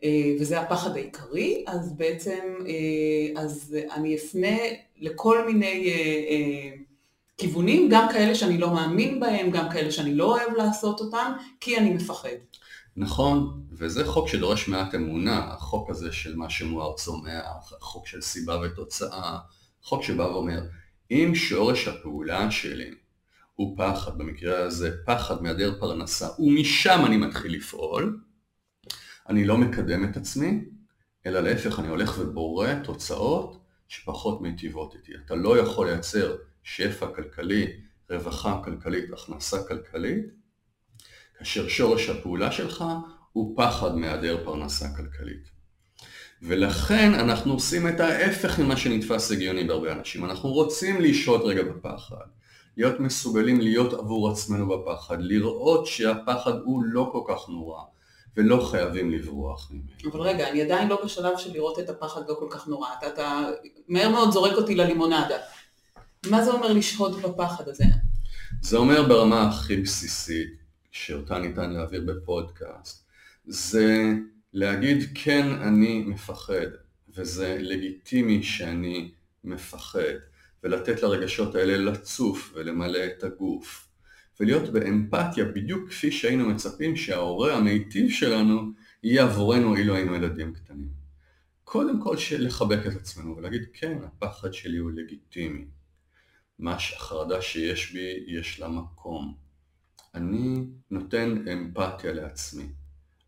אה, 0.03 0.35
וזה 0.39 0.59
הפחד 0.61 0.95
העיקרי, 0.95 1.63
אז 1.67 1.93
בעצם, 1.97 2.39
אה, 2.67 3.41
אז 3.41 3.75
אני 3.93 4.15
אפנה 4.15 4.57
לכל 4.97 5.47
מיני 5.47 5.93
אה, 6.29 6.77
כיוונים, 7.37 7.89
גם 7.91 8.07
כאלה 8.11 8.35
שאני 8.35 8.57
לא 8.57 8.73
מאמין 8.73 9.19
בהם, 9.19 9.51
גם 9.51 9.69
כאלה 9.69 9.91
שאני 9.91 10.15
לא 10.15 10.25
אוהב 10.25 10.53
לעשות 10.57 10.99
אותם, 10.99 11.33
כי 11.59 11.77
אני 11.77 11.89
מפחד. 11.89 12.29
נכון, 12.97 13.63
וזה 13.71 14.05
חוק 14.05 14.27
שדורש 14.27 14.67
מעט 14.67 14.95
אמונה, 14.95 15.53
החוק 15.53 15.89
הזה 15.89 16.11
של 16.11 16.35
מה 16.35 16.49
שמואר 16.49 16.93
צומח, 16.93 17.73
החוק 17.77 18.07
של 18.07 18.21
סיבה 18.21 18.59
ותוצאה, 18.59 19.39
חוק 19.81 20.03
שבא 20.03 20.23
ואומר, 20.23 20.61
אם 21.11 21.31
שורש 21.35 21.87
הפעולה 21.87 22.51
שלי 22.51 22.91
הוא 23.55 23.77
פחד, 23.77 24.17
במקרה 24.17 24.63
הזה 24.63 24.97
פחד 25.05 25.43
מהיעדר 25.43 25.79
פרנסה, 25.79 26.27
ומשם 26.39 27.01
אני 27.05 27.17
מתחיל 27.17 27.55
לפעול, 27.55 28.19
אני 29.29 29.45
לא 29.45 29.57
מקדם 29.57 30.03
את 30.09 30.17
עצמי, 30.17 30.65
אלא 31.25 31.39
להפך, 31.39 31.79
אני 31.79 31.87
הולך 31.87 32.17
ובורא 32.19 32.67
תוצאות 32.83 33.61
שפחות 33.87 34.41
מיטיבות 34.41 34.95
איתי. 34.95 35.11
אתה 35.25 35.35
לא 35.35 35.57
יכול 35.57 35.87
לייצר 35.87 36.35
שפע 36.63 37.07
כלכלי, 37.15 37.67
רווחה 38.09 38.61
כלכלית, 38.63 39.13
הכנסה 39.13 39.63
כלכלית, 39.63 40.25
כאשר 41.41 41.67
שורש 41.67 42.09
הפעולה 42.09 42.51
שלך 42.51 42.83
הוא 43.33 43.57
פחד 43.57 43.95
מהיעדר 43.95 44.37
פרנסה 44.45 44.85
כלכלית. 44.97 45.51
ולכן 46.41 47.13
אנחנו 47.13 47.53
עושים 47.53 47.87
את 47.87 47.99
ההפך 47.99 48.59
ממה 48.59 48.77
שנתפס 48.77 49.31
הגיוני 49.31 49.63
בהרבה 49.63 49.91
אנשים. 49.91 50.25
אנחנו 50.25 50.49
רוצים 50.49 51.01
לשהות 51.01 51.41
רגע 51.45 51.63
בפחד, 51.63 52.25
להיות 52.77 52.99
מסוגלים 52.99 53.61
להיות 53.61 53.93
עבור 53.93 54.31
עצמנו 54.31 54.69
בפחד, 54.69 55.17
לראות 55.19 55.87
שהפחד 55.87 56.53
הוא 56.63 56.83
לא 56.85 57.09
כל 57.11 57.21
כך 57.27 57.49
נורא, 57.49 57.83
ולא 58.37 58.67
חייבים 58.71 59.11
לברוח 59.11 59.71
ממנו. 59.71 60.11
אבל 60.11 60.21
רגע, 60.21 60.49
אני 60.49 60.61
עדיין 60.61 60.87
לא 60.87 61.05
בשלב 61.05 61.37
של 61.37 61.53
לראות 61.53 61.79
את 61.79 61.89
הפחד 61.89 62.21
לא 62.29 62.35
כל 62.39 62.47
כך 62.49 62.67
נורא. 62.67 62.87
אתה, 62.99 63.07
אתה 63.07 63.49
מהר 63.87 64.09
מאוד 64.09 64.31
זורק 64.31 64.53
אותי 64.53 64.75
ללימונדה. 64.75 65.37
מה 66.29 66.43
זה 66.43 66.51
אומר 66.51 66.73
לשהות 66.73 67.21
בפחד 67.21 67.67
הזה? 67.67 67.83
זה 68.61 68.77
אומר 68.77 69.07
ברמה 69.07 69.49
הכי 69.49 69.77
בסיסית, 69.77 70.60
שאותה 70.91 71.39
ניתן 71.39 71.71
להעביר 71.73 72.01
בפודקאסט, 72.01 73.07
זה 73.45 74.13
להגיד 74.53 74.97
כן 75.15 75.47
אני 75.47 76.03
מפחד, 76.03 76.67
וזה 77.09 77.57
לגיטימי 77.61 78.43
שאני 78.43 79.11
מפחד, 79.43 80.13
ולתת 80.63 81.03
לרגשות 81.03 81.55
האלה 81.55 81.77
לצוף 81.91 82.51
ולמלא 82.55 83.05
את 83.05 83.23
הגוף, 83.23 83.87
ולהיות 84.39 84.69
באמפתיה 84.69 85.45
בדיוק 85.45 85.89
כפי 85.89 86.11
שהיינו 86.11 86.49
מצפים 86.49 86.95
שההורה 86.95 87.57
המיטיב 87.57 88.09
שלנו 88.09 88.61
יהיה 89.03 89.23
עבורנו 89.23 89.75
אילו 89.75 89.95
היינו 89.95 90.15
ילדים 90.15 90.53
קטנים. 90.53 90.89
קודם 91.63 92.01
כל 92.01 92.15
לחבק 92.39 92.87
את 92.87 92.95
עצמנו 92.95 93.37
ולהגיד 93.37 93.65
כן, 93.73 93.97
הפחד 94.03 94.53
שלי 94.53 94.77
הוא 94.77 94.91
לגיטימי. 94.91 95.65
מה 96.59 96.79
שהחרדה 96.79 97.41
שיש 97.41 97.91
בי 97.91 98.23
יש 98.27 98.59
לה 98.59 98.67
מקום. 98.67 99.40
אני 100.13 100.67
נותן 100.91 101.47
אמפתיה 101.47 102.13
לעצמי. 102.13 102.65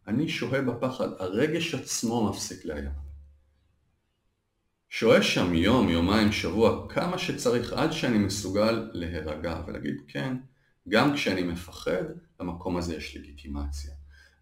אני 0.07 0.29
שוהה 0.29 0.61
בפחד, 0.61 1.07
הרגש 1.19 1.75
עצמו 1.75 2.29
מפסיק 2.29 2.65
לאיים. 2.65 2.91
שוהה 4.89 5.23
שם 5.23 5.53
יום, 5.53 5.89
יומיים, 5.89 6.31
שבוע, 6.31 6.89
כמה 6.89 7.17
שצריך 7.17 7.73
עד 7.73 7.91
שאני 7.91 8.17
מסוגל 8.17 8.89
להירגע 8.93 9.63
ולהגיד 9.67 9.95
כן, 10.07 10.37
גם 10.89 11.13
כשאני 11.13 11.43
מפחד, 11.43 12.03
למקום 12.39 12.77
הזה 12.77 12.95
יש 12.95 13.17
לגיטימציה. 13.17 13.91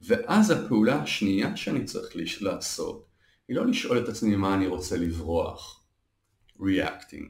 ואז 0.02 0.52
הפעולה 0.52 1.02
השנייה 1.02 1.58
שאני 1.58 1.86
צריך 1.86 2.42
לעשות, 2.42 3.08
היא 3.48 3.56
לא 3.56 3.68
לשאול 3.68 4.04
את 4.04 4.10
עצמי 4.10 4.36
מה 4.36 4.54
אני 4.56 4.68
רוצה 4.68 4.98
לברוח, 4.98 5.84
reacting, 6.60 7.26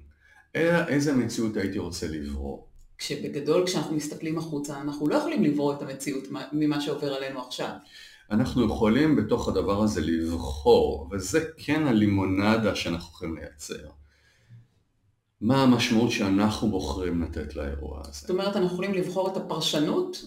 אלא 0.56 0.88
איזה 0.88 1.15
מציאות 1.15 1.58
הייתי 1.58 1.80
רוצה 1.80 2.08
לברוא. 2.08 2.70
כשבגדול 3.01 3.65
כשאנחנו 3.65 3.96
מסתכלים 3.96 4.38
החוצה, 4.38 4.81
אנחנו 4.81 5.08
לא 5.08 5.15
יכולים 5.15 5.43
לברוא 5.43 5.74
את 5.74 5.81
המציאות 5.81 6.24
ממה 6.53 6.81
שעובר 6.81 7.13
עלינו 7.13 7.41
עכשיו. 7.41 7.70
אנחנו 8.31 8.65
יכולים 8.65 9.15
בתוך 9.15 9.48
הדבר 9.48 9.84
הזה 9.84 10.01
לבחור, 10.01 11.10
וזה 11.12 11.46
כן 11.58 11.88
הלימונדה 11.88 12.75
שאנחנו 12.75 13.10
יכולים 13.13 13.36
לייצר. 13.36 13.89
מה 15.41 15.63
המשמעות 15.63 16.12
שאנחנו 16.12 16.70
בוחרים 16.70 17.24
לתת 17.24 17.55
לאירוע 17.55 18.01
הזה. 18.01 18.12
זאת 18.12 18.29
אומרת, 18.29 18.55
אנחנו 18.55 18.74
יכולים 18.74 18.93
לבחור 18.93 19.31
את 19.31 19.38
הפרשנות 19.38 20.25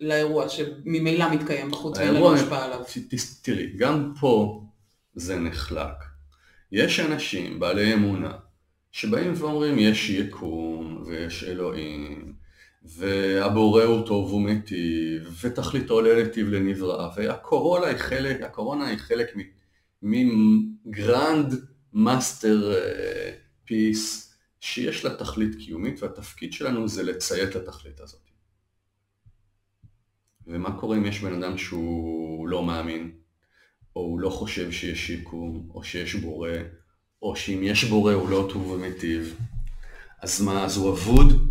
לאירוע 0.00 0.48
שממילא 0.48 1.30
מתקיים 1.34 1.70
בחוץ 1.70 1.98
ואין 1.98 2.14
לנו 2.14 2.34
השפעה 2.34 2.64
עליו. 2.64 2.80
תראי, 3.42 3.72
גם 3.76 4.12
פה 4.20 4.64
זה 5.14 5.38
נחלק. 5.38 5.96
יש 6.72 7.00
אנשים 7.00 7.60
בעלי 7.60 7.94
אמונה 7.94 8.32
שבאים 8.92 9.32
ואומרים 9.36 9.78
יש 9.78 10.10
יקום 10.10 11.04
ויש 11.06 11.44
אלוהים 11.44 12.34
והבורא 12.82 13.84
הוא 13.84 14.06
טוב 14.06 14.32
ומיטיב 14.32 15.38
ותכליתו 15.40 16.00
לנתיב 16.00 16.48
לנברא 16.48 17.10
והקורונה 17.16 17.86
היא 17.86 17.96
חלק, 17.96 18.42
הקורונה 18.42 18.86
היא 18.86 18.98
חלק 18.98 19.36
מ 20.02 21.54
grand 21.92 22.74
masterpiece 23.64 24.34
שיש 24.60 25.04
לה 25.04 25.16
תכלית 25.16 25.54
קיומית 25.54 26.02
והתפקיד 26.02 26.52
שלנו 26.52 26.88
זה 26.88 27.02
לציית 27.02 27.54
לתכלית 27.54 28.00
הזאת. 28.00 28.20
ומה 30.46 30.78
קורה 30.80 30.96
אם 30.96 31.06
יש 31.06 31.20
בן 31.20 31.42
אדם 31.42 31.58
שהוא 31.58 32.48
לא 32.48 32.64
מאמין, 32.64 33.12
או 33.96 34.00
הוא 34.00 34.20
לא 34.20 34.30
חושב 34.30 34.72
שיש 34.72 35.10
יקום, 35.10 35.68
או 35.74 35.84
שיש 35.84 36.14
בורא, 36.14 36.50
או 37.22 37.36
שאם 37.36 37.60
יש 37.62 37.84
בורא 37.84 38.12
הוא 38.12 38.28
לא 38.28 38.48
טוב 38.52 38.70
ומיטיב, 38.70 39.36
אז 40.22 40.42
מה, 40.42 40.64
אז 40.64 40.76
הוא 40.76 40.90
אבוד? 40.90 41.50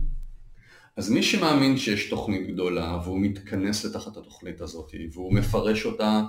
אז 0.98 1.10
מי 1.10 1.24
שמאמין 1.24 1.78
שיש 1.78 2.10
תוכנית 2.10 2.48
גדולה 2.48 3.00
והוא 3.04 3.20
מתכנס 3.20 3.86
לתחת 3.86 4.18
התוכנית 4.18 4.62
הזאת 4.62 4.92
והוא 5.14 5.34
מפרש 5.34 5.86
אותה 5.86 6.22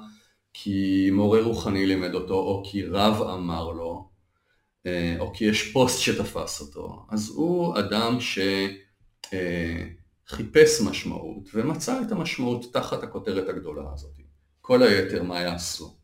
כי 0.52 1.08
מורה 1.12 1.42
רוחני 1.42 1.86
לימד 1.86 2.14
אותו 2.14 2.34
או 2.34 2.62
כי 2.66 2.84
רב 2.84 3.22
אמר 3.22 3.70
לו 3.70 4.08
אה, 4.86 5.16
או 5.18 5.32
כי 5.34 5.44
יש 5.44 5.72
פוסט 5.72 6.00
שתפס 6.00 6.60
אותו, 6.60 7.06
אז 7.10 7.32
הוא 7.34 7.78
אדם 7.78 8.18
שחיפש 10.28 10.80
משמעות 10.80 11.48
ומצא 11.54 12.02
את 12.02 12.12
המשמעות 12.12 12.72
תחת 12.72 13.02
הכותרת 13.02 13.48
הגדולה 13.48 13.84
הזאת. 13.94 14.16
כל 14.60 14.82
היתר 14.82 15.22
מה 15.22 15.40
יעשו? 15.40 15.99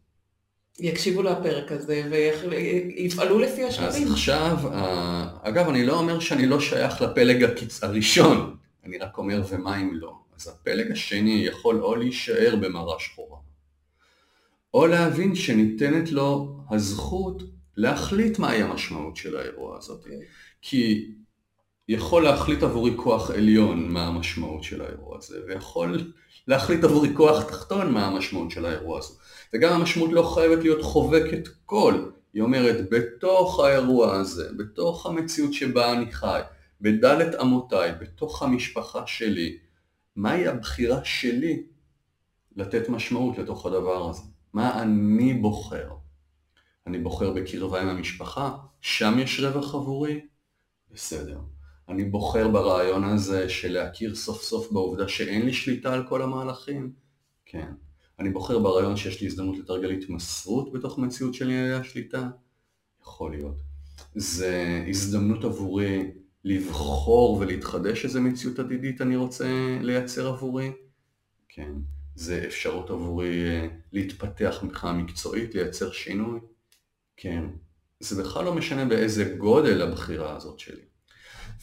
יקשיבו 0.81 1.23
לפרק 1.23 1.73
הזה 1.73 2.03
ויפעלו 2.11 3.39
לפי 3.39 3.65
השלבים. 3.65 4.07
אז 4.07 4.13
עכשיו, 4.13 4.57
אגב 5.43 5.69
אני 5.69 5.87
לא 5.87 5.99
אומר 5.99 6.21
שאני 6.21 6.47
לא 6.47 6.61
שייך 6.61 7.03
לפלג 7.03 7.45
הקיצ... 7.45 7.85
הראשון, 7.85 8.57
אני 8.85 8.99
רק 8.99 9.19
אומר 9.19 9.43
ומה 9.49 9.81
אם 9.81 9.91
לא. 9.95 10.13
אז 10.37 10.49
הפלג 10.49 10.93
השני 10.93 11.45
יכול 11.47 11.83
או 11.83 11.97
להישאר 11.97 12.57
במראה 12.61 12.95
שחורה, 12.99 13.39
או 14.75 14.87
להבין 14.87 15.35
שניתנת 15.35 16.13
לו 16.13 16.59
הזכות 16.71 17.43
להחליט 17.77 18.39
מהי 18.39 18.63
המשמעות 18.63 19.17
של 19.17 19.37
האירוע 19.37 19.79
הזאת. 19.79 20.01
אוקיי. 20.05 20.19
כי 20.63 21.11
יכול 21.89 22.25
להחליט 22.25 22.63
עבורי 22.63 22.93
כוח 22.97 23.31
עליון 23.31 23.89
מה 23.89 24.07
המשמעות 24.07 24.65
של 24.65 24.83
האירוע 24.83 25.19
הזה, 25.19 25.39
ויכול 25.49 26.13
להחליט 26.49 26.85
עבורי 26.85 27.15
כוח 27.15 27.43
תחתון 27.43 27.93
מה 27.93 28.07
המשמעות 28.07 28.51
של 28.51 28.67
האירוע 28.67 28.99
הזה. 28.99 29.15
וגם 29.55 29.73
המשמעות 29.73 30.13
לא 30.13 30.23
חייבת 30.35 30.59
להיות 30.63 30.83
חובקת 30.83 31.49
כל, 31.67 32.11
היא 32.35 32.43
אומרת 32.43 32.91
בתוך 32.91 33.61
האירוע 33.61 34.15
הזה, 34.15 34.49
בתוך 34.57 35.07
המציאות 35.07 35.53
שבה 35.53 35.93
אני 35.93 36.13
חי, 36.13 36.41
בדלת 36.81 37.41
אמותיי, 37.41 37.93
בתוך 38.01 38.43
המשפחה 38.43 39.07
שלי, 39.07 39.59
מהי 40.17 40.49
הבחירה 40.49 41.05
שלי 41.05 41.63
לתת 42.57 42.89
משמעות 42.89 43.39
לתוך 43.39 43.67
הדבר 43.67 44.11
הזה? 44.11 44.23
מה 44.53 44.83
אני 44.83 45.35
בוחר? 45.35 45.89
אני 46.87 46.99
בוחר 46.99 47.31
בקרבה 47.31 47.83
עם 47.83 47.89
המשפחה, 47.89 48.57
שם 48.81 49.19
יש 49.19 49.41
רווח 49.41 49.75
עבורי? 49.75 50.21
בסדר. 50.91 51.39
אני 51.89 52.05
בוחר 52.05 52.49
ברעיון 52.49 53.05
הזה 53.05 53.49
של 53.49 53.73
להכיר 53.73 54.15
סוף 54.15 54.43
סוף 54.43 54.73
בעובדה 54.73 55.09
שאין 55.09 55.47
לי 55.47 55.53
שליטה 55.53 55.93
על 55.93 56.09
כל 56.09 56.23
המהלכים? 56.23 56.93
כן. 57.47 57.73
אני 58.19 58.31
בוחר 58.31 58.59
ברעיון 58.59 58.97
שיש 58.97 59.21
לי 59.21 59.27
הזדמנות 59.27 59.59
לתרגל 59.59 59.91
התמסרות 59.91 60.73
בתוך 60.73 60.99
מציאות 60.99 61.35
של 61.35 61.45
ענייני 61.45 61.75
השליטה? 61.75 62.29
יכול 63.03 63.31
להיות. 63.31 63.57
זה 64.15 64.85
הזדמנות 64.89 65.45
עבורי 65.45 66.11
לבחור 66.45 67.39
ולהתחדש 67.41 68.05
איזה 68.05 68.21
מציאות 68.21 68.59
עתידית 68.59 69.01
אני 69.01 69.17
רוצה 69.17 69.79
לייצר 69.83 70.29
עבורי? 70.29 70.73
כן. 71.49 71.73
זה 72.15 72.45
אפשרות 72.47 72.91
עבורי 72.91 73.49
אה, 73.49 73.69
להתפתח 73.93 74.59
מבחינה 74.63 74.93
מקצועית, 74.93 75.55
לייצר 75.55 75.93
שינוי? 75.93 76.41
כן. 77.17 77.45
זה 78.01 78.23
בכלל 78.23 78.45
לא 78.45 78.55
משנה 78.55 78.85
באיזה 78.85 79.35
גודל 79.39 79.83
הבחירה 79.83 80.37
הזאת 80.37 80.59
שלי. 80.59 80.83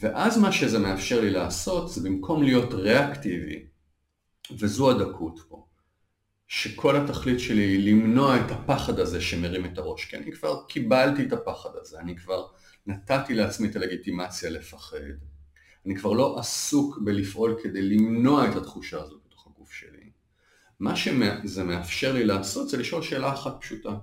ואז 0.00 0.38
מה 0.38 0.52
שזה 0.52 0.78
מאפשר 0.78 1.20
לי 1.20 1.30
לעשות 1.30 1.90
זה 1.90 2.08
במקום 2.08 2.42
להיות 2.42 2.74
ריאקטיבי, 2.74 3.66
וזו 4.58 4.90
הדקות 4.90 5.40
פה, 5.48 5.66
שכל 6.48 6.96
התכלית 6.96 7.40
שלי 7.40 7.62
היא 7.62 7.92
למנוע 7.92 8.36
את 8.36 8.50
הפחד 8.50 8.98
הזה 8.98 9.20
שמרים 9.20 9.64
את 9.64 9.78
הראש, 9.78 10.04
כי 10.04 10.16
אני 10.16 10.32
כבר 10.32 10.64
קיבלתי 10.68 11.22
את 11.26 11.32
הפחד 11.32 11.70
הזה, 11.80 12.00
אני 12.00 12.16
כבר 12.16 12.46
נתתי 12.86 13.34
לעצמי 13.34 13.68
את 13.68 13.76
הלגיטימציה 13.76 14.50
לפחד, 14.50 14.96
אני 15.86 15.96
כבר 15.96 16.12
לא 16.12 16.38
עסוק 16.38 16.98
בלפעול 17.04 17.56
כדי 17.62 17.82
למנוע 17.82 18.50
את 18.50 18.56
התחושה 18.56 19.02
הזאת 19.02 19.20
בתוך 19.26 19.46
הגוף 19.46 19.72
שלי. 19.72 20.10
מה 20.80 20.96
שזה 20.96 21.64
מאפשר 21.64 22.12
לי 22.12 22.24
לעשות 22.24 22.68
זה 22.68 22.76
לשאול 22.76 23.02
שאלה 23.02 23.32
אחת 23.34 23.56
פשוטה, 23.60 23.96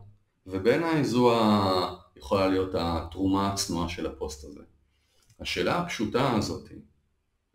ובעיניי 0.47 1.03
זו 1.03 1.35
ה... 1.35 1.95
יכולה 2.15 2.47
להיות 2.47 2.71
התרומה 2.73 3.51
הצנועה 3.51 3.89
של 3.89 4.05
הפוסט 4.05 4.43
הזה. 4.43 4.61
השאלה 5.39 5.79
הפשוטה 5.79 6.33
הזאת, 6.33 6.69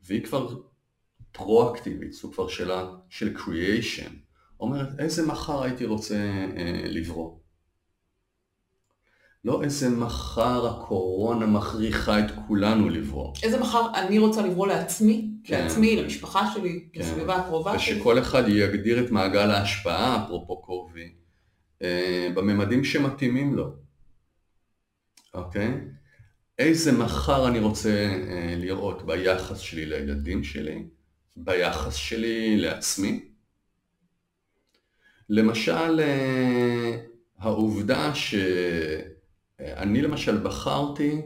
והיא 0.03 0.25
כבר 0.25 0.61
פרואקטיבית, 1.33 2.13
זו 2.13 2.33
כבר 2.33 2.49
שאלה 2.49 2.89
של 3.09 3.37
creation, 3.37 4.11
אומרת 4.61 4.89
איזה 4.99 5.27
מחר 5.27 5.63
הייתי 5.63 5.85
רוצה 5.85 6.17
אה, 6.57 6.83
לברוא. 6.85 7.39
לא 9.45 9.63
איזה 9.63 9.89
מחר 9.91 10.67
הקורונה 10.67 11.47
מכריחה 11.47 12.21
את 12.21 12.31
כולנו 12.47 12.89
לברוא. 12.89 13.35
איזה 13.43 13.61
מחר 13.61 13.87
אני 13.95 14.19
רוצה 14.19 14.43
לברוא 14.43 14.67
לעצמי, 14.67 15.31
כן. 15.45 15.65
לעצמי, 15.65 15.97
למשפחה 15.97 16.53
שלי, 16.55 16.89
כן. 16.93 17.01
לסביבה 17.01 17.37
הקרובה 17.37 17.79
שלי. 17.79 17.97
ושכל 17.97 18.19
אחד 18.19 18.49
יגדיר 18.49 19.05
את 19.05 19.11
מעגל 19.11 19.51
ההשפעה, 19.51 20.25
אפרופו 20.25 20.63
קובי, 20.63 21.13
אה, 21.83 22.29
בממדים 22.35 22.85
שמתאימים 22.85 23.55
לו. 23.55 23.73
אוקיי? 25.35 25.75
איזה 26.59 26.93
מחר 26.93 27.49
אני 27.49 27.59
רוצה 27.59 27.91
אה, 28.29 28.55
לראות 28.57 29.07
ביחס 29.07 29.59
שלי 29.59 29.87
לילדים 29.87 30.45
שלי, 30.45 30.87
ביחס 31.37 31.95
שלי 31.95 32.57
לעצמי. 32.57 33.36
למשל, 35.29 36.01
אה, 36.01 36.99
העובדה 37.39 38.15
שאני 38.15 40.03
למשל 40.03 40.39
בחרתי 40.39 41.23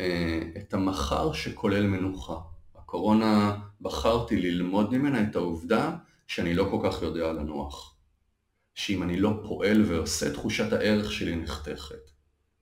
אה, 0.00 0.40
את 0.56 0.74
המחר 0.74 1.32
שכולל 1.32 1.86
מנוחה. 1.86 2.36
הקורונה, 2.74 3.58
בחרתי 3.80 4.36
ללמוד 4.36 4.92
ממנה 4.92 5.22
את 5.22 5.36
העובדה 5.36 5.96
שאני 6.26 6.54
לא 6.54 6.68
כל 6.70 6.90
כך 6.90 7.02
יודע 7.02 7.32
לנוח. 7.32 7.96
שאם 8.74 9.02
אני 9.02 9.20
לא 9.20 9.40
פועל 9.48 9.82
ועושה, 9.82 10.32
תחושת 10.32 10.72
הערך 10.72 11.12
שלי 11.12 11.36
נחתכת. 11.36 12.10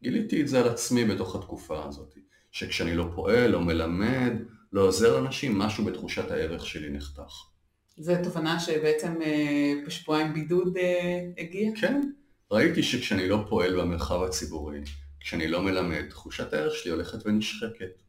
גיליתי 0.02 0.42
את 0.42 0.48
זה 0.48 0.60
על 0.60 0.68
עצמי 0.68 1.04
בתוך 1.04 1.34
התקופה 1.36 1.84
הזאת, 1.84 2.14
שכשאני 2.52 2.94
לא 2.94 3.10
פועל, 3.14 3.50
לא 3.50 3.60
מלמד, 3.60 4.32
לא 4.72 4.80
עוזר 4.80 5.20
לאנשים, 5.20 5.58
משהו 5.58 5.84
בתחושת 5.84 6.30
הערך 6.30 6.66
שלי 6.66 6.90
נחתך. 6.90 7.32
זו 8.00 8.12
תובנה 8.24 8.60
שבעצם 8.60 9.22
אה, 9.22 9.74
בשבועיים 9.86 10.34
בידוד 10.34 10.76
אה, 10.76 11.20
הגיעה? 11.38 11.76
כן, 11.80 12.10
ראיתי 12.50 12.82
שכשאני 12.82 13.28
לא 13.28 13.38
פועל 13.48 13.80
במרחב 13.80 14.22
הציבורי, 14.22 14.80
כשאני 15.20 15.48
לא 15.48 15.62
מלמד, 15.62 16.02
תחושת 16.10 16.52
הערך 16.52 16.74
שלי 16.74 16.90
הולכת 16.92 17.26
ונשחקת. 17.26 18.02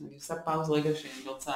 אני 0.00 0.14
עושה 0.14 0.34
פאוז 0.34 0.70
רגע 0.70 0.90
שאני 0.94 1.28
רוצה 1.28 1.52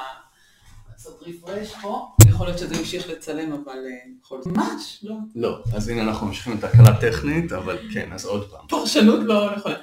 לעשות 0.91 1.23
רפרש 1.27 1.75
פה. 1.81 2.07
יכול 2.27 2.47
להיות 2.47 2.59
שזה 2.59 2.75
ימשיך 2.75 3.09
לצלם, 3.09 3.53
אבל 3.53 3.77
אה, 3.77 4.11
בכל 4.19 4.41
זאת. 4.41 4.53
ממש, 4.53 4.99
לא. 5.03 5.15
לא, 5.35 5.63
אז 5.75 5.89
הנה 5.89 6.01
אנחנו 6.01 6.27
ממשיכים 6.27 6.57
את 6.57 6.63
הקלה 6.63 7.01
טכנית, 7.01 7.51
אבל 7.51 7.77
כן, 7.93 8.13
אז 8.13 8.25
עוד 8.25 8.49
פעם. 8.51 8.67
פרשנות 8.67 9.19
לא 9.23 9.55
נכונה. 9.55 9.75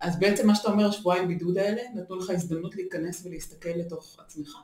אז 0.00 0.18
בעצם 0.18 0.46
מה 0.46 0.54
שאתה 0.54 0.68
אומר, 0.68 0.90
שבועיים 0.90 1.28
בידוד 1.28 1.58
האלה, 1.58 1.82
נתנו 1.94 2.16
לך 2.16 2.30
הזדמנות 2.30 2.76
להיכנס 2.76 3.26
ולהסתכל 3.26 3.68
לתוך 3.76 4.16
עצמך. 4.18 4.56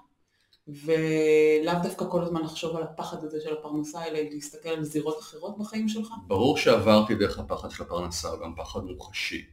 ולאו 0.69 1.75
דווקא 1.83 2.05
כל 2.11 2.23
הזמן 2.23 2.43
לחשוב 2.43 2.77
על 2.77 2.83
הפחד 2.83 3.25
הזה 3.25 3.41
של 3.41 3.53
הפרנסה, 3.53 4.05
אלא 4.05 4.19
להסתכל 4.19 4.69
על 4.69 4.85
זירות 4.85 5.19
אחרות 5.21 5.59
בחיים 5.59 5.89
שלך. 5.89 6.09
ברור 6.27 6.57
שעברתי 6.57 7.15
דרך 7.15 7.39
הפחד 7.39 7.71
של 7.71 7.83
הפרנסה, 7.83 8.29
גם 8.43 8.55
פחד 8.57 8.81
מוחשי. 8.85 9.45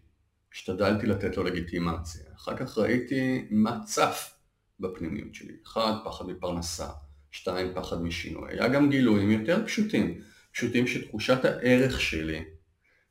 השתדלתי 0.54 1.08
לתת 1.08 1.38
לו 1.38 1.44
לגיטימציה. 1.44 2.22
אחר 2.36 2.58
כך 2.58 2.78
ראיתי 2.78 3.48
מה 3.52 3.80
צף 3.86 4.36
בפנימיות 4.80 5.36
שלי. 5.36 5.54
אחד, 5.64 5.94
פחד 6.06 6.26
מפרנסה. 6.26 6.88
שתיים, 7.32 7.72
פחד 7.76 8.02
משינוי. 8.02 8.50
היה 8.52 8.68
גם 8.68 8.90
גילויים 8.90 9.32
יותר 9.32 9.66
פשוטים. 9.66 10.22
פשוטים 10.52 10.88
שתחושת 10.88 11.46
הערך 11.46 12.02
שלי 12.02 12.44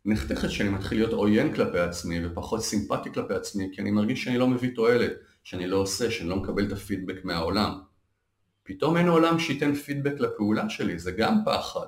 נחתכת 0.05 0.51
שאני 0.51 0.69
מתחיל 0.69 0.99
להיות 0.99 1.13
עוין 1.13 1.55
כלפי 1.55 1.79
עצמי 1.79 2.27
ופחות 2.27 2.61
סימפטי 2.61 3.13
כלפי 3.13 3.35
עצמי, 3.35 3.69
כי 3.73 3.81
אני 3.81 3.91
מרגיש 3.91 4.25
שאני 4.25 4.39
לא 4.39 4.49
מביא 4.49 4.71
תועלת, 4.75 5.13
שאני 5.45 5.67
לא 5.67 5.77
עושה, 5.77 6.11
שאני 6.11 6.29
לא 6.29 6.37
מקבל 6.37 6.67
את 6.67 6.73
הפידבק 6.73 7.25
מהעולם. 7.25 7.81
פתאום 8.63 8.97
אין 8.97 9.09
עולם 9.09 9.39
שייתן 9.39 9.75
פידבק 9.75 10.21
לפעולה 10.21 10.71
שלי, 10.71 10.99
זה 10.99 11.13
גם 11.13 11.39
פחד. 11.45 11.87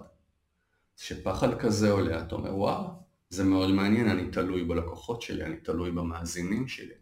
כשפחד 0.96 1.58
כזה 1.58 1.90
עולה, 1.90 2.20
אתה 2.20 2.34
אומר, 2.34 2.56
וואו, 2.56 2.88
זה 3.30 3.44
מאוד 3.44 3.70
מעניין, 3.70 4.08
אני 4.08 4.30
תלוי 4.30 4.64
בלקוחות 4.64 5.22
שלי, 5.22 5.44
אני 5.44 5.56
תלוי 5.56 5.90
במאזינים 5.90 6.68
שלי. 6.68 6.94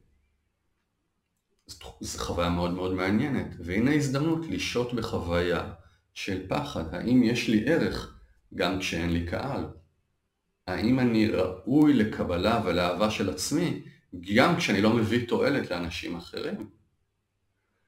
זו 2.01 2.19
חוויה 2.19 2.49
מאוד 2.49 2.71
מאוד 2.71 2.95
מעניינת, 2.95 3.47
והנה 3.59 3.95
הזדמנות 3.95 4.47
לשהות 4.47 4.95
בחוויה 4.95 5.73
של 6.15 6.47
פחד, 6.49 6.95
האם 6.95 7.23
יש 7.23 7.49
לי 7.49 7.65
ערך 7.67 8.19
גם 8.55 8.79
כשאין 8.79 9.13
לי 9.13 9.27
קהל? 9.27 9.65
האם 10.67 11.01
אני 11.01 11.27
ראוי 11.27 11.95
לקבלה 11.95 12.63
ולאהבה 12.65 13.11
של 13.11 13.31
עצמי 13.31 13.83
גם 14.35 14.57
כשאני 14.57 14.83
לא 14.83 14.97
מביא 14.97 15.29
תועלת 15.29 15.71
לאנשים 15.71 16.17
אחרים? 16.17 16.71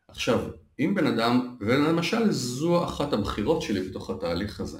עכשיו, 0.08 0.50
אם 0.78 0.94
בן 0.94 1.06
אדם, 1.06 1.56
ולמשל 1.60 2.30
זו 2.30 2.84
אחת 2.84 3.12
הבחירות 3.12 3.62
שלי 3.62 3.88
בתוך 3.88 4.10
התהליך 4.10 4.60
הזה, 4.60 4.78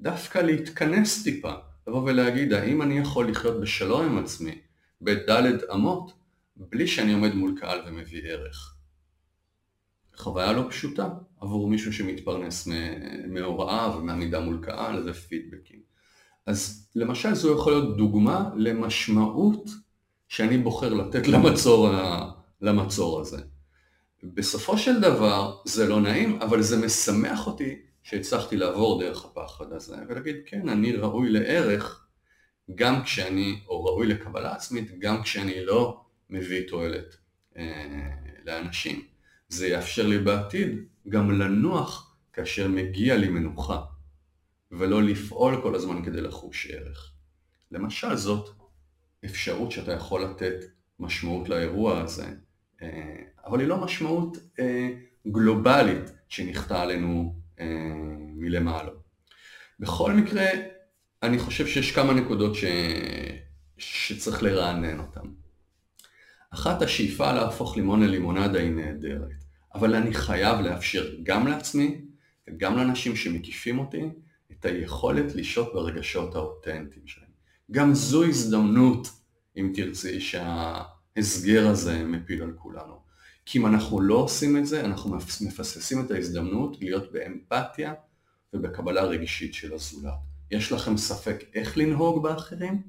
דווקא 0.00 0.38
להתכנס 0.38 1.22
טיפה, 1.22 1.52
לבוא 1.86 2.02
ולהגיד 2.02 2.52
האם 2.52 2.82
אני 2.82 2.98
יכול 2.98 3.30
לחיות 3.30 3.60
בשלום 3.60 4.04
עם 4.04 4.18
עצמי, 4.18 4.58
בדלת 5.02 5.62
אמות, 5.74 6.12
בלי 6.56 6.86
שאני 6.86 7.12
עומד 7.12 7.34
מול 7.34 7.54
קהל 7.60 7.80
ומביא 7.86 8.22
ערך. 8.24 8.74
חוויה 10.16 10.52
לא 10.52 10.66
פשוטה 10.70 11.08
עבור 11.40 11.68
מישהו 11.68 11.92
שמתפרנס 11.92 12.68
מהוראה 13.28 13.96
ומעמידה 13.96 14.40
מול 14.40 14.58
קהל 14.62 15.10
ופידבקים. 15.10 15.80
אז 16.46 16.88
למשל 16.94 17.34
זו 17.34 17.54
יכול 17.54 17.72
להיות 17.72 17.96
דוגמה 17.96 18.50
למשמעות 18.56 19.70
שאני 20.28 20.58
בוחר 20.58 20.94
לתת 20.94 21.28
למצור, 21.28 21.90
למצור 22.60 23.20
הזה. 23.20 23.42
בסופו 24.22 24.78
של 24.78 25.00
דבר 25.00 25.56
זה 25.64 25.88
לא 25.88 26.00
נעים, 26.00 26.42
אבל 26.42 26.62
זה 26.62 26.86
משמח 26.86 27.46
אותי 27.46 27.78
שהצלחתי 28.02 28.56
לעבור 28.56 29.00
דרך 29.00 29.24
הפחד 29.24 29.72
הזה 29.72 29.96
ולהגיד 30.08 30.36
כן, 30.46 30.68
אני 30.68 30.92
ראוי 30.92 31.30
לערך 31.30 32.06
גם 32.74 33.02
כשאני, 33.02 33.60
או 33.68 33.84
ראוי 33.84 34.06
לקבלה 34.06 34.52
עצמית, 34.52 34.98
גם 34.98 35.22
כשאני 35.22 35.64
לא 35.64 36.00
מביא 36.30 36.68
תועלת 36.68 37.16
אה, 37.56 38.10
לאנשים. 38.44 39.02
זה 39.48 39.68
יאפשר 39.68 40.06
לי 40.06 40.18
בעתיד 40.18 40.78
גם 41.08 41.30
לנוח 41.30 42.16
כאשר 42.32 42.68
מגיע 42.68 43.16
לי 43.16 43.28
מנוחה, 43.28 43.80
ולא 44.72 45.02
לפעול 45.02 45.62
כל 45.62 45.74
הזמן 45.74 46.04
כדי 46.04 46.20
לחוש 46.20 46.66
ערך. 46.70 47.12
למשל 47.70 48.16
זאת 48.16 48.48
אפשרות 49.24 49.72
שאתה 49.72 49.92
יכול 49.92 50.24
לתת 50.24 50.64
משמעות 50.98 51.48
לאירוע 51.48 52.00
הזה, 52.00 52.26
אבל 53.46 53.60
היא 53.60 53.68
לא 53.68 53.76
משמעות 53.76 54.36
אה, 54.58 54.88
גלובלית 55.26 56.12
שנכתה 56.28 56.82
עלינו 56.82 57.34
אה, 57.60 57.66
מלמעלה. 58.36 58.90
בכל 59.80 60.12
מקרה, 60.12 60.46
אני 61.22 61.38
חושב 61.38 61.66
שיש 61.66 61.92
כמה 61.94 62.12
נקודות 62.12 62.54
ש... 62.54 62.64
שצריך 63.78 64.42
לרענן 64.42 64.98
אותן. 64.98 65.28
אחת, 66.50 66.82
השאיפה 66.82 67.32
להפוך 67.32 67.76
לימון 67.76 68.02
ללימונדה 68.02 68.58
היא 68.58 68.70
נהדרת, 68.70 69.44
אבל 69.74 69.94
אני 69.94 70.14
חייב 70.14 70.60
לאפשר 70.60 71.14
גם 71.22 71.46
לעצמי 71.46 72.00
וגם 72.48 72.76
לאנשים 72.76 73.16
שמקיפים 73.16 73.78
אותי 73.78 74.02
את 74.52 74.64
היכולת 74.64 75.34
לשהות 75.34 75.72
ברגשות 75.74 76.34
האותנטיים 76.34 77.06
שלהם. 77.06 77.28
גם 77.70 77.94
זו 77.94 78.24
הזדמנות, 78.24 79.08
אם 79.56 79.72
תרצי, 79.74 80.20
שההסגר 81.18 81.68
הזה 81.68 82.04
מפיל 82.04 82.42
על 82.42 82.52
כולנו. 82.56 82.98
כי 83.46 83.58
אם 83.58 83.66
אנחנו 83.66 84.00
לא 84.00 84.14
עושים 84.14 84.56
את 84.56 84.66
זה, 84.66 84.84
אנחנו 84.84 85.14
מפספסים 85.16 86.04
את 86.04 86.10
ההזדמנות 86.10 86.76
להיות 86.80 87.12
באמפתיה 87.12 87.94
ובקבלה 88.52 89.02
רגשית 89.02 89.54
של 89.54 89.74
הזולת. 89.74 90.12
יש 90.50 90.72
לכם 90.72 90.96
ספק 90.96 91.44
איך 91.54 91.78
לנהוג 91.78 92.22
באחרים? 92.22 92.82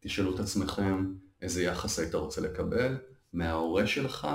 תשאלו 0.00 0.34
את 0.34 0.40
עצמכם 0.40 1.12
איזה 1.42 1.62
יחס 1.62 1.98
היית 1.98 2.14
רוצה 2.14 2.40
לקבל 2.40 2.98
מההורה 3.32 3.86
שלך 3.86 4.28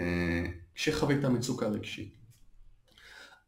אה, 0.00 0.44
כשחווית 0.74 1.24
מצוקה 1.24 1.66
רגשית. 1.66 2.14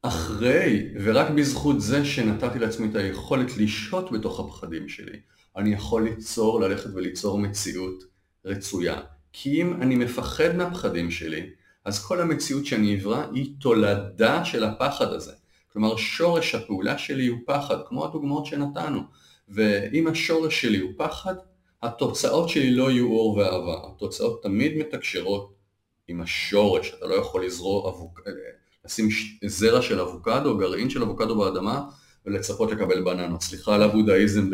אחרי, 0.03 0.92
ורק 1.05 1.31
בזכות 1.31 1.81
זה 1.81 2.05
שנתתי 2.05 2.59
לעצמי 2.59 2.90
את 2.90 2.94
היכולת 2.94 3.57
לשהות 3.57 4.12
בתוך 4.12 4.40
הפחדים 4.40 4.88
שלי, 4.88 5.20
אני 5.57 5.70
יכול 5.72 6.05
ליצור, 6.05 6.61
ללכת 6.61 6.90
וליצור 6.94 7.38
מציאות 7.38 8.15
רצויה. 8.46 9.00
כי 9.32 9.62
אם 9.62 9.82
אני 9.82 9.96
מפחד 9.96 10.56
מהפחדים 10.56 11.11
שלי, 11.11 11.50
אז 11.85 12.04
כל 12.04 12.20
המציאות 12.20 12.66
שאני 12.66 12.96
אברא 12.96 13.24
היא 13.32 13.52
תולדה 13.61 14.44
של 14.44 14.64
הפחד 14.64 15.12
הזה. 15.12 15.32
כלומר, 15.72 15.96
שורש 15.96 16.54
הפעולה 16.54 16.98
שלי 16.98 17.26
הוא 17.26 17.38
פחד, 17.46 17.76
כמו 17.88 18.04
הדוגמאות 18.04 18.46
שנתנו. 18.46 19.00
ואם 19.48 20.06
השורש 20.06 20.61
שלי 20.61 20.78
הוא 20.78 20.92
פחד, 20.96 21.35
התוצאות 21.82 22.48
שלי 22.48 22.70
לא 22.70 22.90
יהיו 22.90 23.06
אור 23.06 23.37
ואהבה. 23.37 23.80
התוצאות 23.88 24.42
תמיד 24.42 24.76
מתקשרות 24.76 25.54
עם 26.09 26.20
השורש. 26.20 26.94
אתה 26.98 27.06
לא 27.06 27.14
יכול 27.14 27.44
לזרוע 27.46 27.90
אבוק... 27.90 28.20
לשים 28.85 29.09
זרע 29.46 29.82
של 29.82 30.00
אבוקדו, 30.00 30.59
גרעין 30.59 30.90
של 30.90 31.02
אבוקדו 31.02 31.38
באדמה, 31.38 31.85
ולצפות 32.26 32.70
לקבל 32.70 33.02
בננות. 33.02 33.42
סליחה 33.42 33.74
על 33.74 33.82
הבודהיזם 33.82 34.50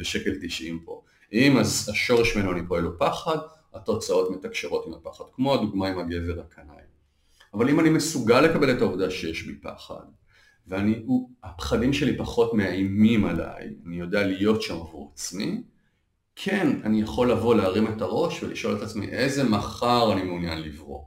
בשקל 0.00 0.32
90 0.42 0.80
פה. 0.84 1.02
אם 1.36 1.56
השורש 1.56 2.36
ממנו 2.36 2.52
אני 2.52 2.66
פועל 2.66 2.84
הוא 2.84 2.92
פחד, 2.98 3.38
התוצאות 3.74 4.30
מתקשרות 4.30 4.86
עם 4.86 4.92
הפחד, 4.94 5.24
כמו 5.32 5.54
הדוגמה 5.54 5.88
עם 5.88 5.98
הגבר 5.98 6.40
הקנאי. 6.40 6.84
אבל 7.54 7.68
אם 7.68 7.80
אני 7.80 7.90
מסוגל 7.90 8.40
לקבל 8.40 8.70
את 8.76 8.80
העובדה 8.80 9.10
שיש 9.10 9.42
בי 9.42 9.54
פחד, 9.54 10.04
והפחדים 10.66 11.92
שלי 11.92 12.16
פחות 12.16 12.54
מאיימים 12.54 13.24
עליי, 13.24 13.74
אני 13.86 13.96
יודע 13.96 14.26
להיות 14.26 14.62
שם 14.62 14.74
עבור 14.74 15.12
עצמי, 15.14 15.62
כן, 16.36 16.80
אני 16.84 17.00
יכול 17.00 17.30
לבוא 17.30 17.54
להרים 17.54 17.86
את 17.86 18.02
הראש 18.02 18.42
ולשאול 18.42 18.76
את 18.76 18.82
עצמי 18.82 19.08
איזה 19.08 19.44
מחר 19.44 20.12
אני 20.12 20.22
מעוניין 20.22 20.62
לברוא. 20.62 21.04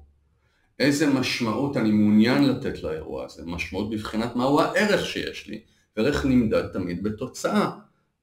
איזה 0.79 1.13
משמעות 1.13 1.77
אני 1.77 1.91
מעוניין 1.91 2.43
לתת 2.43 2.83
לאירוע 2.83 3.25
הזה, 3.25 3.43
משמעות 3.45 3.89
בבחינת 3.89 4.35
מהו 4.35 4.61
הערך 4.61 5.05
שיש 5.05 5.47
לי, 5.47 5.61
וערך 5.97 6.25
נמדד 6.25 6.67
תמיד 6.67 7.03
בתוצאה. 7.03 7.71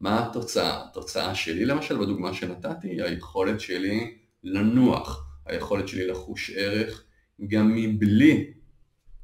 מה 0.00 0.26
התוצאה? 0.26 0.84
התוצאה 0.84 1.34
שלי 1.34 1.64
למשל 1.64 1.98
בדוגמה 1.98 2.34
שנתתי 2.34 2.88
היא 2.88 3.02
היכולת 3.02 3.60
שלי 3.60 4.18
לנוח, 4.44 5.26
היכולת 5.46 5.88
שלי 5.88 6.06
לחוש 6.06 6.50
ערך 6.56 7.04
גם 7.48 7.74
מבלי 7.74 8.52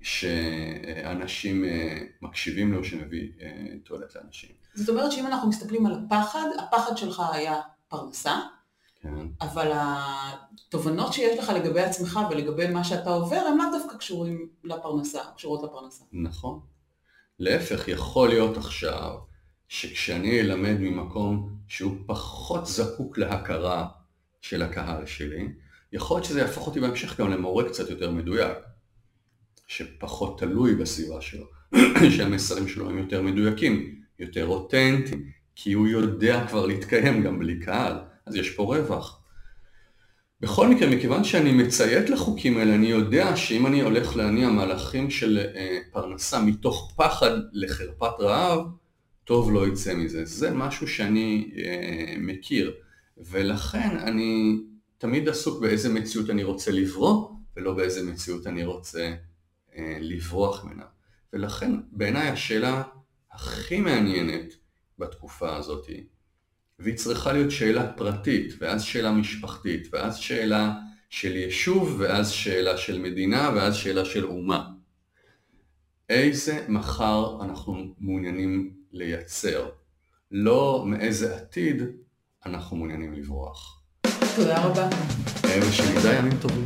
שאנשים 0.01 1.65
אה, 1.65 1.99
מקשיבים 2.23 2.73
לו 2.73 2.85
שמביא 2.85 3.29
אה, 3.41 3.75
תועלת 3.85 4.15
לאנשים. 4.15 4.51
זאת 4.75 4.89
אומרת 4.89 5.13
שאם 5.13 5.27
אנחנו 5.27 5.49
מסתכלים 5.49 5.87
על 5.87 5.93
הפחד, 5.95 6.47
הפחד 6.59 6.97
שלך 6.97 7.23
היה 7.33 7.61
פרנסה, 7.89 8.41
כן. 9.01 9.27
אבל 9.41 9.73
התובנות 9.75 11.13
שיש 11.13 11.39
לך 11.39 11.49
לגבי 11.49 11.81
עצמך 11.81 12.21
ולגבי 12.31 12.69
מה 12.69 12.85
שאתה 12.85 13.11
עובר, 13.11 13.37
הם 13.37 13.59
לאו 13.59 13.79
דווקא 13.79 13.97
קשורים 13.97 14.49
לפרנסה, 14.65 15.21
קשורות 15.37 15.63
לפרנסה. 15.63 16.05
נכון. 16.13 16.61
להפך, 17.39 17.89
יכול 17.89 18.29
להיות 18.29 18.57
עכשיו 18.57 19.32
שכשאני 19.73 20.41
אלמד 20.41 20.77
ממקום 20.81 21.51
שהוא 21.69 21.97
פחות 22.07 22.67
זקוק 22.67 23.19
להכרה 23.19 23.87
של 24.41 24.63
הקהל 24.63 25.07
שלי, 25.07 25.49
יכול 25.93 26.17
להיות 26.17 26.25
שזה 26.25 26.41
יהפוך 26.41 26.67
אותי 26.67 26.81
בהמשך 26.81 27.21
גם 27.21 27.31
למורה 27.31 27.69
קצת 27.69 27.91
יותר 27.91 28.11
מדויק, 28.11 28.59
שפחות 29.67 30.39
תלוי 30.39 30.75
בסביבה 30.75 31.21
שלו, 31.21 31.45
שהמסרים 32.17 32.69
שלו 32.69 32.91
הם 32.91 32.99
יותר 32.99 33.23
מדויקים, 33.23 34.01
יותר 34.19 34.47
אותנטיים, 34.47 35.31
כי 35.57 35.73
הוא 35.73 35.89
יודע 35.89 36.47
כבר 36.49 36.67
להתקיים 36.67 37.23
גם 37.23 37.39
בלי 37.39 37.61
קהל, 37.61 37.95
אז 38.27 38.35
יש 38.35 38.51
פה 38.51 38.63
רווח. 38.63 39.23
בכל 40.41 40.69
מקרה, 40.69 40.91
מכיוון 40.91 41.25
שאני 41.25 41.53
מציית 41.53 42.11
לחוקים 42.11 42.59
האלה, 42.59 42.75
אני 42.75 42.87
יודע 42.87 43.37
שאם 43.37 43.67
אני 43.67 43.81
הולך 43.81 44.17
להניע 44.17 44.49
מהלכים 44.49 45.11
של 45.11 45.39
אה, 45.55 45.79
פרנסה 45.93 46.41
מתוך 46.41 46.93
פחד 46.97 47.31
לחרפת 47.53 48.21
רעב, 48.21 48.82
טוב 49.25 49.53
לא 49.53 49.69
יצא 49.69 49.95
מזה. 49.95 50.25
זה 50.25 50.51
משהו 50.51 50.89
שאני 50.89 51.53
אה, 51.57 52.15
מכיר, 52.19 52.75
ולכן 53.17 53.97
אני 53.97 54.61
תמיד 54.99 55.29
עסוק 55.29 55.61
באיזה 55.61 55.89
מציאות 55.89 56.31
אני 56.31 56.45
רוצה 56.45 56.71
לברוא, 56.71 57.29
ולא 57.57 57.75
באיזה 57.75 58.03
מציאות 58.13 58.47
אני 58.47 58.65
רוצה 58.65 59.15
אה, 59.77 59.97
לברוח 60.01 60.65
ממנה. 60.65 60.85
ולכן 61.33 61.71
בעיניי 61.93 62.29
השאלה 62.29 62.83
הכי 63.33 63.81
מעניינת 63.81 64.55
בתקופה 64.99 65.57
הזאת, 65.57 65.87
והיא 66.79 66.97
צריכה 66.97 67.33
להיות 67.33 67.51
שאלה 67.51 67.93
פרטית, 67.93 68.55
ואז 68.59 68.83
שאלה 68.83 69.13
משפחתית, 69.13 69.89
ואז 69.93 70.17
שאלה 70.17 70.73
של 71.11 71.37
יישוב, 71.37 71.97
ואז 71.99 72.31
שאלה 72.31 72.77
של 72.77 73.01
מדינה, 73.01 73.51
ואז 73.55 73.77
שאלה 73.77 74.05
של 74.05 74.25
אומה. 74.25 74.69
איזה 76.09 76.65
מחר 76.69 77.43
אנחנו 77.43 77.95
מעוניינים 77.99 78.82
לייצר, 78.92 79.68
לא 80.31 80.85
מאיזה 80.87 81.37
עתיד 81.37 81.83
אנחנו 82.46 82.76
מעוניינים 82.76 83.12
לברוח. 83.12 83.83
תודה 84.37 84.64
רבה. 84.64 84.88
ושנדע 85.42 86.14
ימים 86.14 86.33
טובים. 86.40 86.64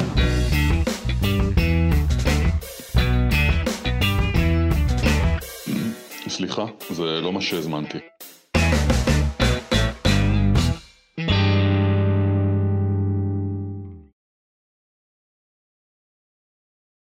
סליחה, 6.29 6.65
זה 6.91 7.03
לא 7.03 7.33
מה 7.33 7.41
שהזמנתי. 7.41 7.99